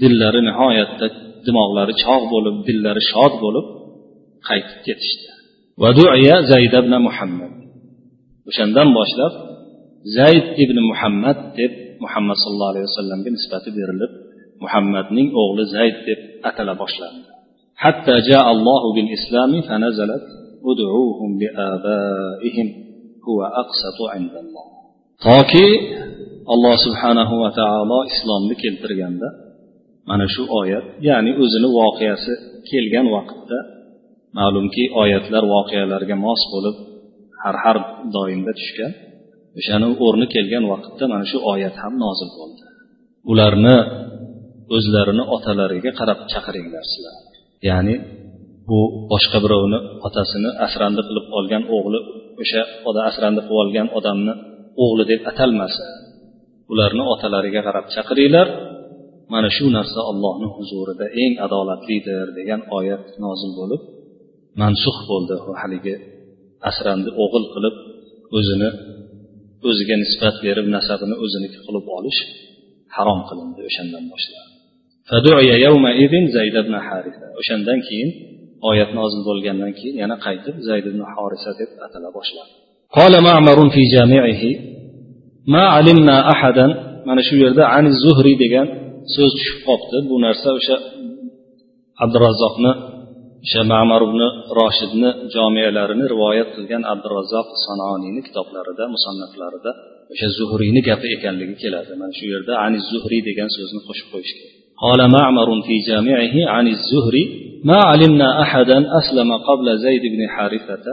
dillari 0.02 0.40
nihoyatda 0.48 1.06
dimoqlari 1.46 1.94
chog' 2.04 2.24
bo'lib 2.34 2.56
dillari 2.68 3.02
shod 3.12 3.34
bo'lib 3.44 3.66
qaytib 4.48 4.78
ketishdi 4.86 5.28
zayd 6.52 6.72
ibn 6.80 6.92
muhammad 7.08 7.52
o'shandan 8.48 8.88
boshlab 8.98 9.34
zayd 10.18 10.46
ibn 10.64 10.76
muhammad 10.90 11.38
deb 11.58 11.72
muhammad 12.04 12.36
sallallohu 12.42 12.72
alayhi 12.72 12.86
vasallamga 12.90 13.30
nisbati 13.36 13.70
berilib 13.78 14.12
muhammadning 14.64 15.28
o'g'li 15.42 15.64
zayd 15.76 15.96
deb 16.08 16.20
atala 16.48 16.74
boshlandi 16.84 17.30
حتى 17.84 18.14
جاء 18.30 18.46
الله 18.54 18.82
بالإسلام 18.94 19.52
فنزلت 19.68 20.26
ادعوهم 20.70 21.30
لآبائهم 21.42 22.68
هو 23.28 23.38
أقسط 23.62 23.98
عند 24.14 24.34
الله 24.42 24.73
toki 25.23 25.67
alloh 26.53 26.75
subhanahu 26.85 27.33
va 27.43 27.49
taolo 27.59 27.99
islomni 28.13 28.55
keltirganda 28.63 29.27
mana 30.09 30.25
shu 30.33 30.43
oyat 30.61 30.85
ya'ni 31.07 31.31
o'zini 31.43 31.69
voqeasi 31.79 32.33
kelgan 32.69 33.07
vaqtda 33.15 33.57
ma'lumki 34.37 34.83
oyatlar 35.01 35.43
voqealarga 35.55 36.15
mos 36.25 36.41
bo'lib 36.53 36.75
har 37.43 37.55
har 37.63 37.77
doimda 38.15 38.51
tushgan 38.59 38.91
o'shani 39.59 39.87
o'rni 40.05 40.25
kelgan 40.35 40.63
vaqtda 40.73 41.03
mana 41.13 41.25
shu 41.31 41.37
oyat 41.53 41.75
ham 41.83 41.93
nozil 42.03 42.29
bo'ldi. 42.39 42.63
Ularni 43.31 43.77
o'zlarini 44.75 45.23
otalariga 45.35 45.91
qarab 45.99 46.19
chaqiringlar 46.31 46.83
sizlar 46.91 47.15
ya'ni 47.69 47.95
bu 48.69 48.79
boshqa 49.11 49.37
birovni 49.45 49.79
otasini 50.07 50.49
asrandi 50.65 51.01
qilib 51.07 51.25
olgan 51.37 51.63
o'g'li 51.75 51.99
o'sha 52.41 52.61
asrandi 53.09 53.41
qilib 53.45 53.59
olgan 53.63 53.87
odamni 53.97 54.33
o'g'li 54.83 55.03
deb 55.11 55.21
atalmasa 55.31 55.85
ularni 56.71 57.03
otalariga 57.13 57.61
qarab 57.67 57.85
chaqiringlar 57.95 58.47
mana 59.33 59.49
shu 59.57 59.65
narsa 59.77 59.99
allohni 60.11 60.47
huzurida 60.55 61.05
eng 61.23 61.33
adolatlidir 61.45 62.27
degan 62.39 62.61
oyat 62.77 63.05
nozil 63.25 63.51
bo'lib 63.59 63.81
mansux 64.61 64.97
bo'ldi 65.11 65.35
haligi 65.61 65.95
asrandi 66.69 67.09
o'g'il 67.23 67.45
qilib 67.53 67.75
o'zini 68.37 68.69
o'ziga 69.69 69.95
nisbat 70.03 70.35
berib 70.45 70.67
nasabini 70.75 71.15
o'ziniki 71.23 71.59
qilib 71.65 71.85
olish 71.97 72.19
harom 72.95 73.19
qilindi 73.29 73.61
o'shandan 73.69 74.05
boshlab. 74.13 74.47
O'shandan 77.39 77.79
keyin 77.87 78.09
oyat 78.69 78.91
nozil 78.99 79.21
bo'lgandan 79.29 79.71
keyin 79.79 79.95
yana 80.03 80.15
qaytib 80.25 80.55
zayd 80.67 80.85
ibn 80.91 81.01
horisa 81.13 81.51
deb 81.61 81.69
atala 81.85 82.09
boshladi. 82.17 82.53
قال 82.98 83.12
معمر 83.28 83.58
في 83.74 83.82
جامعه 83.94 84.42
ما 85.54 85.62
علمنا 85.74 86.16
أحدا 86.34 86.66
mana 87.08 87.22
shu 87.28 87.34
yerda 87.44 87.64
ani 87.76 87.90
zuhriy 88.04 88.36
degan 88.44 88.66
so'z 89.14 89.32
tushib 89.38 89.58
qolibdi 89.68 89.98
bu 90.10 90.16
narsa 90.26 90.48
o'sha 90.58 90.76
abdurazzoqni 92.04 92.72
o'sha 93.44 93.62
mamar 93.72 94.00
ibn 94.08 94.20
roshidni 94.58 95.10
jomiyalarini 95.34 96.04
rivoyat 96.12 96.48
qilgan 96.56 96.82
abdurazzoq 96.92 97.48
sanoniyni 97.66 98.20
kitoblarida 98.28 98.84
musannaflarida 98.94 99.70
o'sha 100.12 100.28
zuhriyni 100.38 100.80
gapi 100.88 101.06
ekanligi 101.16 101.54
keladi 101.62 101.92
mana 102.00 102.12
shu 102.18 102.24
yerda 102.34 102.52
ani 102.64 102.78
zuhriy 102.90 103.20
degan 103.28 103.48
so'zni 103.56 103.80
qo'shib 103.88 104.08
qo'yish 104.14 104.34
kerak 104.38 104.54
قال 104.84 105.00
معمر 105.16 105.48
في 105.66 105.74
جامعه 105.88 106.36
عن 106.54 106.66
الزهري 106.76 107.24
ما 107.70 107.78
علمنا 107.90 108.28
أحدا 108.44 108.78
أسلم 109.00 109.30
قبل 109.48 109.66
زيد 109.86 110.04
بن 110.14 110.20
حارثة 110.34 110.86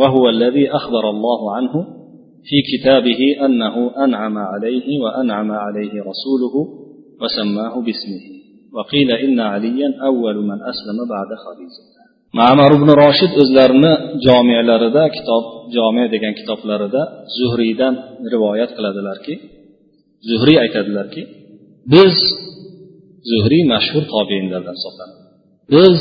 وهو 0.00 0.28
الذي 0.28 0.70
أخبر 0.70 1.10
الله 1.10 1.56
عنه 1.56 1.74
في 2.48 2.56
كتابه 2.70 3.20
أنه 3.46 4.04
أنعم 4.04 4.38
عليه 4.38 4.86
وأنعم 5.02 5.50
عليه 5.52 5.92
رسوله 6.10 6.54
وسماه 7.20 7.74
باسمه 7.86 8.24
وقيل 8.74 9.10
إن 9.12 9.40
عليا 9.40 9.88
أول 10.10 10.36
من 10.36 10.58
أسلم 10.72 10.98
بعد 11.14 11.30
خديجة 11.44 11.98
mamar 12.36 12.70
ibn 12.76 12.88
roshid 13.02 13.32
o'zlarini 13.42 13.92
jomiyalarida 14.26 15.04
kitob 15.16 15.44
jomiya 15.76 16.08
degan 16.14 16.34
kitoblarida 16.40 17.02
zuhriydan 17.36 17.94
rivoyat 18.32 18.70
qiladilarki 18.76 19.34
zuhriy 20.28 20.56
aytadilarki 20.64 21.22
biz 21.92 22.16
zuhriy 23.30 23.64
mashhur 23.74 24.04
tobeinlardan 24.14 24.74
hisoblanadi 24.78 25.20
biz 25.72 25.98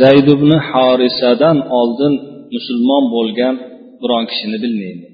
zayd 0.00 0.26
ibn 0.36 0.50
horisadan 0.70 1.58
oldin 1.80 2.14
musulmon 2.55 3.03
bo'lgan 3.15 3.53
biron 4.01 4.23
kishini 4.31 4.57
bilmaydi. 4.63 5.05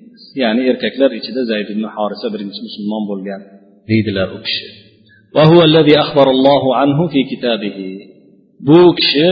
Ya'ni 0.42 0.62
erkaklar 0.72 1.10
ichida 1.20 1.42
zayd 1.52 1.68
ibn 1.74 1.86
horisa 1.96 2.28
birinchi 2.34 2.60
musulmon 2.68 3.04
bo'lgan 3.12 3.42
deydilar 3.90 4.28
u 4.38 4.40
kishi. 4.46 4.68
Bu 8.68 8.80
kishi 9.00 9.30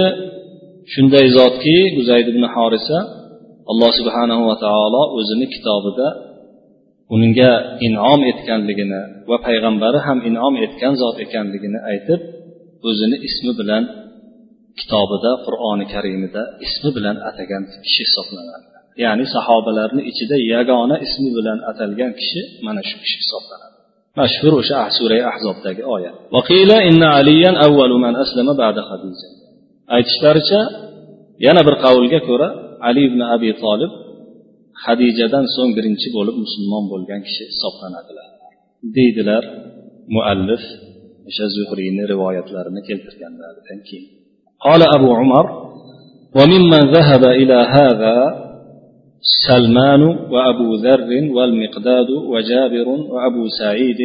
shunday 0.93 1.25
zotki 1.37 1.77
bu 1.95 2.01
zayd 2.09 2.27
ibn 2.33 2.43
horisa 2.53 2.97
alloh 3.71 3.91
subhanahu 3.99 4.43
va 4.49 4.55
taolo 4.65 5.01
o'zini 5.17 5.47
kitobida 5.53 6.07
unga 7.15 7.51
inom 7.87 8.19
etganligini 8.31 9.01
va 9.29 9.37
payg'ambari 9.47 9.99
ham 10.07 10.17
inom 10.29 10.53
etgan 10.65 10.93
zot 11.01 11.15
ekanligini 11.25 11.79
aytib 11.91 12.19
o'zini 12.89 13.17
ismi 13.27 13.51
bilan 13.59 13.83
kitobida 14.79 15.31
qur'oni 15.45 15.85
karimida 15.93 16.41
ismi 16.65 16.89
bilan 16.97 17.17
atagan 17.29 17.63
kishi 17.85 18.01
hisoblanadi. 18.07 18.67
Ya'ni 19.03 19.25
sahobalarni 19.35 20.01
ichida 20.11 20.37
yagona 20.53 20.95
ismi 21.05 21.29
bilan 21.37 21.59
atalgan 21.71 22.11
kishi 22.19 22.41
mana 22.65 22.81
shu 22.89 22.95
kishi 23.03 23.17
hisoblanadi. 23.23 23.75
Mashhur 24.19 24.53
o'sha 24.61 24.75
ah-, 24.83 24.91
sura 24.97 25.17
ahzobdagi 25.31 25.83
oyat 25.95 26.15
aytishlaricha 29.95 30.61
yana 31.45 31.61
bir 31.67 31.75
qavlga 31.85 32.19
ko'ra 32.29 32.47
ali 32.87 33.01
ibn 33.09 33.21
abi 33.35 33.51
tolib 33.63 33.91
hadijadan 34.85 35.45
so'ng 35.55 35.71
birinchi 35.77 36.07
bo'lib 36.17 36.35
musulmon 36.43 36.83
bo'lgan 36.93 37.21
kishi 37.27 37.43
hisoblanadilar. 37.51 38.27
Deydilar 38.97 39.43
muallif 40.15 40.63
o'sha 41.29 41.45
zuhriyni 41.55 42.03
rivoyatlarini 42.13 42.81
keltirganlaridan 42.89 43.79
keyin. 43.89 44.20
قال 44.65 44.81
أبو 44.95 45.13
عمر 45.13 45.45
وممن 46.35 46.91
ذهب 46.95 47.23
إلى 47.23 47.53
هذا 47.53 48.17
سلمان 49.47 50.01
وأبو 50.03 50.75
ذر 50.75 51.11
والمقداد 51.35 52.09
وجابر 52.09 52.87
وأبو 52.87 53.47
سعيد 53.59 53.97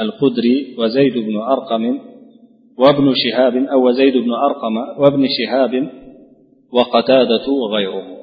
الخدري 0.00 0.74
وزيد 0.78 1.14
بن 1.18 1.36
أرقم 1.36 1.98
وابن 2.78 3.12
شهاب 3.22 3.56
أو 3.56 3.90
زيد 3.90 4.16
بن 4.16 4.32
أرقم 4.32 4.76
وابن 5.00 5.26
شهاب 5.38 5.88
وقتادة 6.72 7.46
وغيرهم. 7.62 8.16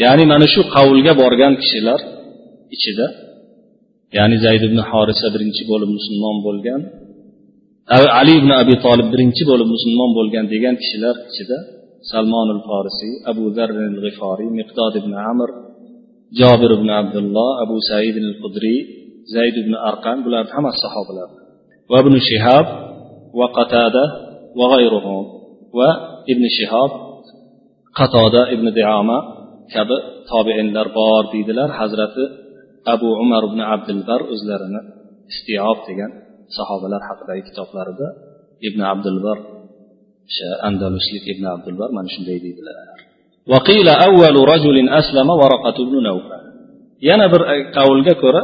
ya'ni 0.00 0.24
mana 0.32 0.46
shu 0.54 0.62
qavlga 0.74 1.12
borgan 1.22 1.52
kishilar 1.62 2.00
ichida 2.74 3.06
ya'ni 4.16 4.36
zayd 4.44 4.62
ibn 4.68 4.78
horisa 4.90 5.26
birinchi 5.34 5.62
bo'lib 5.70 5.90
musulmon 5.98 6.36
bo'lgan 6.46 6.80
ali 8.20 8.32
ibn 8.40 8.50
abi 8.62 8.74
tolib 8.84 9.08
birinchi 9.12 9.42
bo'lib 9.50 9.68
musulmon 9.74 10.10
bo'lgan 10.18 10.44
degan 10.54 10.74
kishilar 10.82 11.16
ichida 11.30 11.58
salmonul 12.10 12.62
forisiy 12.68 13.14
abu 13.30 13.44
zarril 13.56 13.96
g'iforiy 14.04 14.50
miqdod 14.58 14.94
ibn 15.00 15.12
amr 15.30 15.48
jobir 16.40 16.70
ibn 16.78 16.88
abdulloh 17.00 17.50
abu 17.64 17.76
said 17.90 18.16
al 18.24 18.32
qudriy 18.42 18.80
zayd 19.34 19.54
ibn 19.62 19.74
arqam 19.90 20.18
bular 20.24 20.44
hammasi 20.54 20.78
sahobalar. 20.84 21.28
Va 21.90 21.96
ibn 22.04 22.14
shihob 22.28 22.66
va 23.38 23.46
qatada 23.58 24.04
va 24.58 24.66
g'ayruhum 24.72 25.24
va 25.78 25.90
ibn 26.32 26.44
shihob 26.56 26.90
qatoda 27.98 28.42
ibn 28.54 28.66
dioma 28.78 29.18
kabi 29.74 29.96
tobeinlar 30.30 30.86
bor 30.98 31.22
deydilar. 31.32 31.68
Hazrati 31.80 32.24
abu 32.94 33.08
umar 33.24 33.42
ibn 33.50 33.60
abdulbar 33.74 34.20
o'zlarini 34.32 34.80
istiob 35.32 35.78
degan 35.88 36.12
sahobalar 36.58 37.02
haqidagi 37.08 37.42
kitoblarida 37.48 38.08
ibn 38.68 38.80
abdulbar 38.92 39.38
o'sha 40.28 40.48
andaluslik 40.68 41.24
ibn 41.32 41.44
abdulbar 41.54 41.88
mana 41.96 42.08
shunday 42.14 42.38
deydilar 42.44 42.76
yana 47.08 47.26
bir 47.32 47.42
qavlga 47.76 48.14
ko'ra 48.22 48.42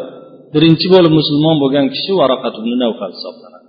birinchi 0.55 0.87
bo'lib 0.95 1.13
musulmon 1.21 1.57
bo'lgan 1.63 1.87
kishi 1.95 2.13
varaqat 2.21 2.55
ibn 2.61 2.71
navfal 2.85 3.13
hisoblanadi 3.17 3.69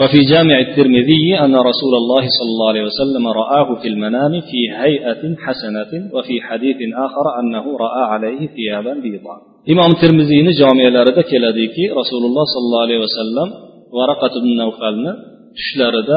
وفي 0.00 0.20
جامع 0.32 0.56
الترمذي 0.66 1.38
أن 1.44 1.54
رسول 1.70 1.94
الله 2.00 2.24
صلى 2.36 2.50
الله 2.52 2.68
عليه 2.72 2.84
وسلم 2.90 3.24
رآه 3.42 3.68
في 3.82 3.88
المنام 3.88 4.32
في 4.50 4.60
هيئة 4.82 5.22
حسنة 5.44 5.92
وفي 6.14 6.34
حديث 6.48 6.76
آخر 7.06 7.26
أنه 7.40 7.64
رأى 7.84 8.02
عليه 8.12 8.40
ثيابا 8.56 8.94
بيضا 9.04 9.36
إمام 9.72 9.90
الترمذي 9.90 10.38
جامع 10.60 10.84
لارد 10.88 11.18
كلاديكي 11.30 11.84
رسول 12.00 12.22
الله 12.28 12.44
صلى 12.54 12.64
الله 12.66 12.82
عليه 12.86 12.98
وسلم 13.06 13.48
varaqat 13.96 14.32
ibn 14.40 14.50
navfalni 14.62 15.12
tushlarida 15.58 16.16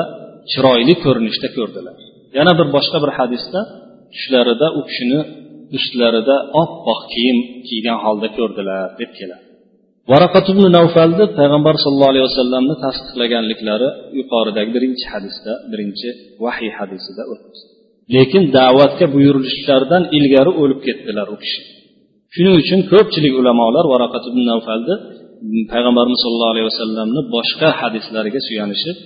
chiroyli 0.52 0.94
ko'rinishda 1.04 1.48
ko'rdilar. 1.58 1.98
Yana 2.38 2.52
bir 2.60 2.68
boshqa 2.76 2.98
bir 3.04 3.12
hadisda 3.20 3.60
tushlarida 4.14 4.68
u 4.80 4.82
kishini 4.90 5.20
ustlarida 5.78 6.36
oppoq 6.62 7.00
kiyim 7.14 7.38
kiygan 7.68 7.98
holda 8.04 8.28
ko'rdilar 8.38 8.86
deb 9.02 9.12
keladi. 9.20 9.44
Varaqat 10.12 10.46
ibn 10.54 10.64
navfalni 10.78 11.26
payg'ambar 11.40 11.76
sallallohu 11.84 12.12
alayhi 12.14 12.28
vasallamni 12.30 12.76
tasdiqlaganliklari 12.86 13.90
yuqoridagi 14.20 14.72
birinchi 14.78 15.06
hadisda 15.14 15.52
birinchi 15.72 16.10
vahiy 16.44 16.72
hadisida 16.80 17.24
lekin 18.16 18.44
da'vatga 18.58 19.06
buyurilishlaridan 19.16 20.04
ilgari 20.18 20.52
o'lib 20.62 20.80
ketdilar 20.88 21.28
u 21.36 21.38
kishi. 21.44 21.62
Shuning 22.34 22.56
uchun 22.62 22.80
ko'pchilik 22.92 23.34
ulamolar 23.42 23.86
varaqat 23.94 24.24
ibn 24.30 24.42
navfalni 24.52 24.96
payg'ambarimiz 25.73 26.21
sollallohu 26.25 26.53
alayhi 26.55 26.69
vasallamni 26.73 27.21
boshqa 27.37 27.69
hadislariga 27.81 28.41
suyanishib 28.49 28.97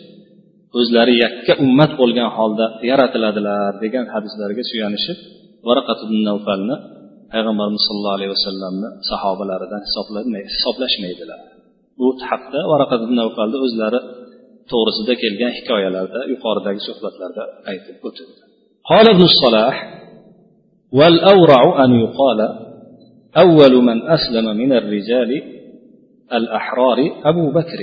o'zlari 0.78 1.14
yakka 1.24 1.52
ummat 1.64 1.92
bo'lgan 2.00 2.28
holda 2.36 2.66
yaratiladilar 2.90 3.72
degan 3.84 4.06
hadislarga 4.14 4.62
suyanishib 4.70 5.18
varaqat 5.68 5.98
ibn 6.06 6.18
navfalni 6.28 6.76
payg'ambarimiz 7.32 7.82
sollallohu 7.88 8.16
alayhi 8.18 8.32
vasallamni 8.36 8.88
sahobalaridan 9.10 9.80
hisoblashmaydilar 10.54 11.40
bu 12.00 12.06
haqda 12.30 12.60
varaqat 12.72 13.00
ibn 13.06 13.14
navfalni 13.22 13.58
o'zlari 13.66 14.00
to'g'risida 14.70 15.14
kelgan 15.22 15.52
hikoyalarda 15.58 16.20
yuqoridagi 16.32 16.80
suhbatlarda 16.88 17.42
aytib 17.70 17.96
o'tildi 18.08 18.40
قال 18.90 19.06
ابن 19.14 19.24
الصلاح 19.30 19.74
والأورع 20.98 21.62
أن 21.84 21.90
يقال 22.04 22.40
أول 23.44 23.74
من 23.88 23.98
أسلم 24.16 24.46
من 24.56 24.70
الرجال 24.80 25.30
الأحرار 26.33 26.97
أبو 27.23 27.51
بكر 27.51 27.79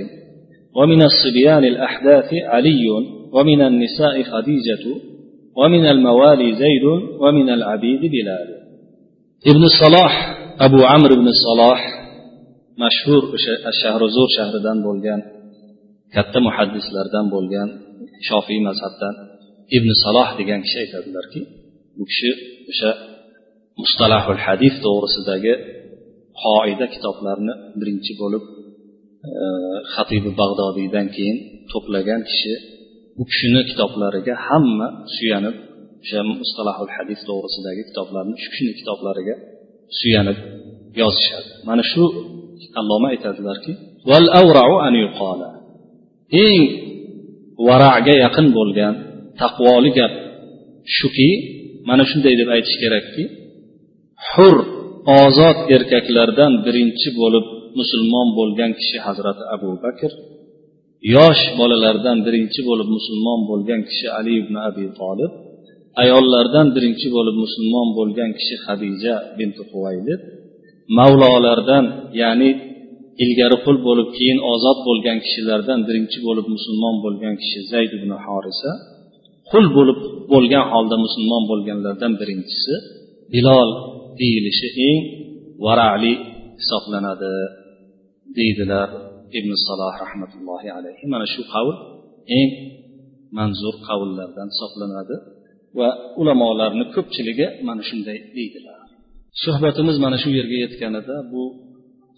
ومن 0.77 1.03
الصبيان 1.03 1.65
الأحداث 1.65 2.35
علي 2.35 2.89
ومن 3.33 3.63
النساء 3.63 4.23
خديجة 4.23 5.01
ومن 5.57 5.87
الموالي 5.87 6.53
زيد 6.53 6.85
ومن 7.21 7.51
العبيد 7.51 8.01
بلال. 8.01 8.63
ابن 9.47 9.65
الصلاح 9.65 10.39
أبو 10.61 10.85
عمرو 10.85 11.15
بن 11.17 11.29
الصلاح 11.29 12.03
مشهور 12.79 13.23
الشهر 13.67 14.09
زور 14.09 14.29
شهر 14.37 14.59
دان 14.59 14.83
بولغان 14.83 15.23
كتا 16.13 16.41
محدث 16.41 16.85
لردان 16.95 17.31
بولغان 17.31 17.71
شافي 18.29 18.59
مذهب 18.61 18.93
ابن 19.77 19.89
صلاح 20.05 20.37
ديگان 20.37 20.63
كشي 20.63 20.87
تدلر 20.93 21.27
كي 21.33 21.47
مصطلح 23.83 24.29
الحديث 24.29 24.73
دور 24.73 25.03
صداقه 25.17 25.82
qoida 26.43 26.87
kitoblarni 26.95 27.55
birinchi 27.81 28.13
bo'lib 28.23 28.45
e, 28.49 28.53
xatibi 29.95 30.31
bag'dodiydan 30.41 31.07
keyin 31.17 31.39
to'plagan 31.73 32.23
kishi 32.31 32.55
u 33.21 33.23
kishini 33.31 33.63
kitoblariga 33.71 34.35
hamma 34.47 34.89
suyanib 35.17 35.57
o'sha 36.03 36.21
mustalahul 36.41 36.91
hadis 36.97 37.21
to'g'risidagi 37.29 37.83
kitoblarni 37.89 38.35
shu 38.43 38.49
kishini 38.53 38.73
kitoblariga 38.81 39.35
suyanib 39.99 40.39
yozishadi. 41.01 41.49
Mana 41.69 41.83
shu 41.93 42.05
alloma 42.81 43.07
aytadilarki 43.15 43.73
val 44.11 44.27
avrau 44.41 44.73
an 44.87 44.95
yuqola 45.05 45.49
eng 46.47 46.63
varaga 47.69 48.15
yaqin 48.25 48.47
bo'lgan 48.59 48.95
taqvoli 49.41 49.91
gap 49.99 50.13
shuki 50.97 51.31
mana 51.89 52.05
shunday 52.11 52.35
deb 52.41 52.49
aytish 52.57 52.77
kerakki 52.83 53.25
hur 54.31 54.55
ozod 55.07 55.59
erkaklardan 55.75 56.53
birinchi 56.67 57.09
bo'lib 57.21 57.47
musulmon 57.79 58.29
bo'lgan 58.39 58.71
kishi 58.81 58.99
hazrati 59.07 59.45
abu 59.55 59.71
bakr 59.85 60.11
yosh 61.17 61.43
bolalardan 61.59 62.19
birinchi 62.27 62.61
bo'lib 62.69 62.89
musulmon 62.97 63.41
bo'lgan 63.51 63.81
kishi 63.89 64.07
ali 64.19 64.33
ibn 64.43 64.55
abi 64.69 64.85
tolib 65.01 65.33
ayollardan 66.03 66.67
birinchi 66.77 67.09
bo'lib 67.17 67.37
musulmon 67.45 67.89
bo'lgan 67.99 68.31
kishi 68.39 68.57
hadija 68.67 69.15
binti 69.39 69.63
huvaylid 69.71 70.21
mavlolardan 70.99 71.85
ya'ni 72.23 72.51
ilgari 73.25 73.57
qul 73.65 73.77
bo'lib 73.87 74.09
keyin 74.17 74.39
ozod 74.53 74.79
bo'lgan 74.89 75.19
kishilardan 75.25 75.81
birinchi 75.89 76.19
bo'lib 76.27 76.47
musulmon 76.55 76.97
bo'lgan 77.05 77.35
kishi 77.43 77.59
zayd 77.73 77.91
ibn 77.99 78.11
horisa 78.25 78.71
qul 79.51 79.65
bo'lib 79.77 79.99
bo'lgan 80.33 80.65
holda 80.73 80.97
musulmon 81.05 81.43
bo'lganlardan 81.51 82.13
birinchisi 82.21 82.75
bilol 83.35 83.71
deyilishi 84.21 84.69
eng 84.89 84.99
varali 85.65 86.15
hisoblanadi 86.61 87.35
deydilar 88.39 88.89
ibn 89.39 89.51
saloh 89.67 89.95
rahmatullohi 90.05 90.69
alayhi. 90.79 91.05
Mana 91.15 91.27
shu 91.35 91.43
qavl 91.55 91.75
eng 92.39 92.51
manzur 93.39 93.75
qavllardan 93.89 94.49
hisoblanadi 94.55 95.17
va 95.79 95.89
ulamolarni 96.21 96.85
ko'pchiligi 96.95 97.47
mana 97.69 97.83
shunday 97.89 98.19
deydilar. 98.37 98.79
Suhbatimiz 99.45 99.97
mana 100.05 100.17
shu 100.23 100.31
yerga 100.39 100.57
yetganida 100.65 101.17
bu 101.33 101.43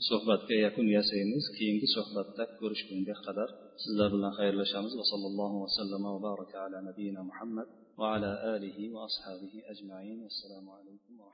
suhbatga 0.08 0.56
yakun 0.66 0.86
yasaymiz 0.96 1.44
keyingi 1.56 1.88
suhbatda 1.96 2.44
ko'rishgunga 2.58 3.14
qadar 3.26 3.48
sizlar 3.82 4.08
bilan 4.14 4.32
xayrlashamiz. 4.38 4.92
Va 5.00 5.04
sallallohu 5.12 5.56
vasallam 5.64 6.02
va 6.14 6.20
baraka 6.28 6.56
ala 6.66 6.78
nabiyina 6.88 7.20
muhammad 7.30 7.68
va 8.00 8.06
ala 8.14 8.30
alihi 8.54 8.82
va 8.94 9.00
ashabihi 9.08 9.58
ajmain. 9.72 10.18
Assalomu 10.30 10.70
alaykum 10.78 11.12
va 11.20 11.26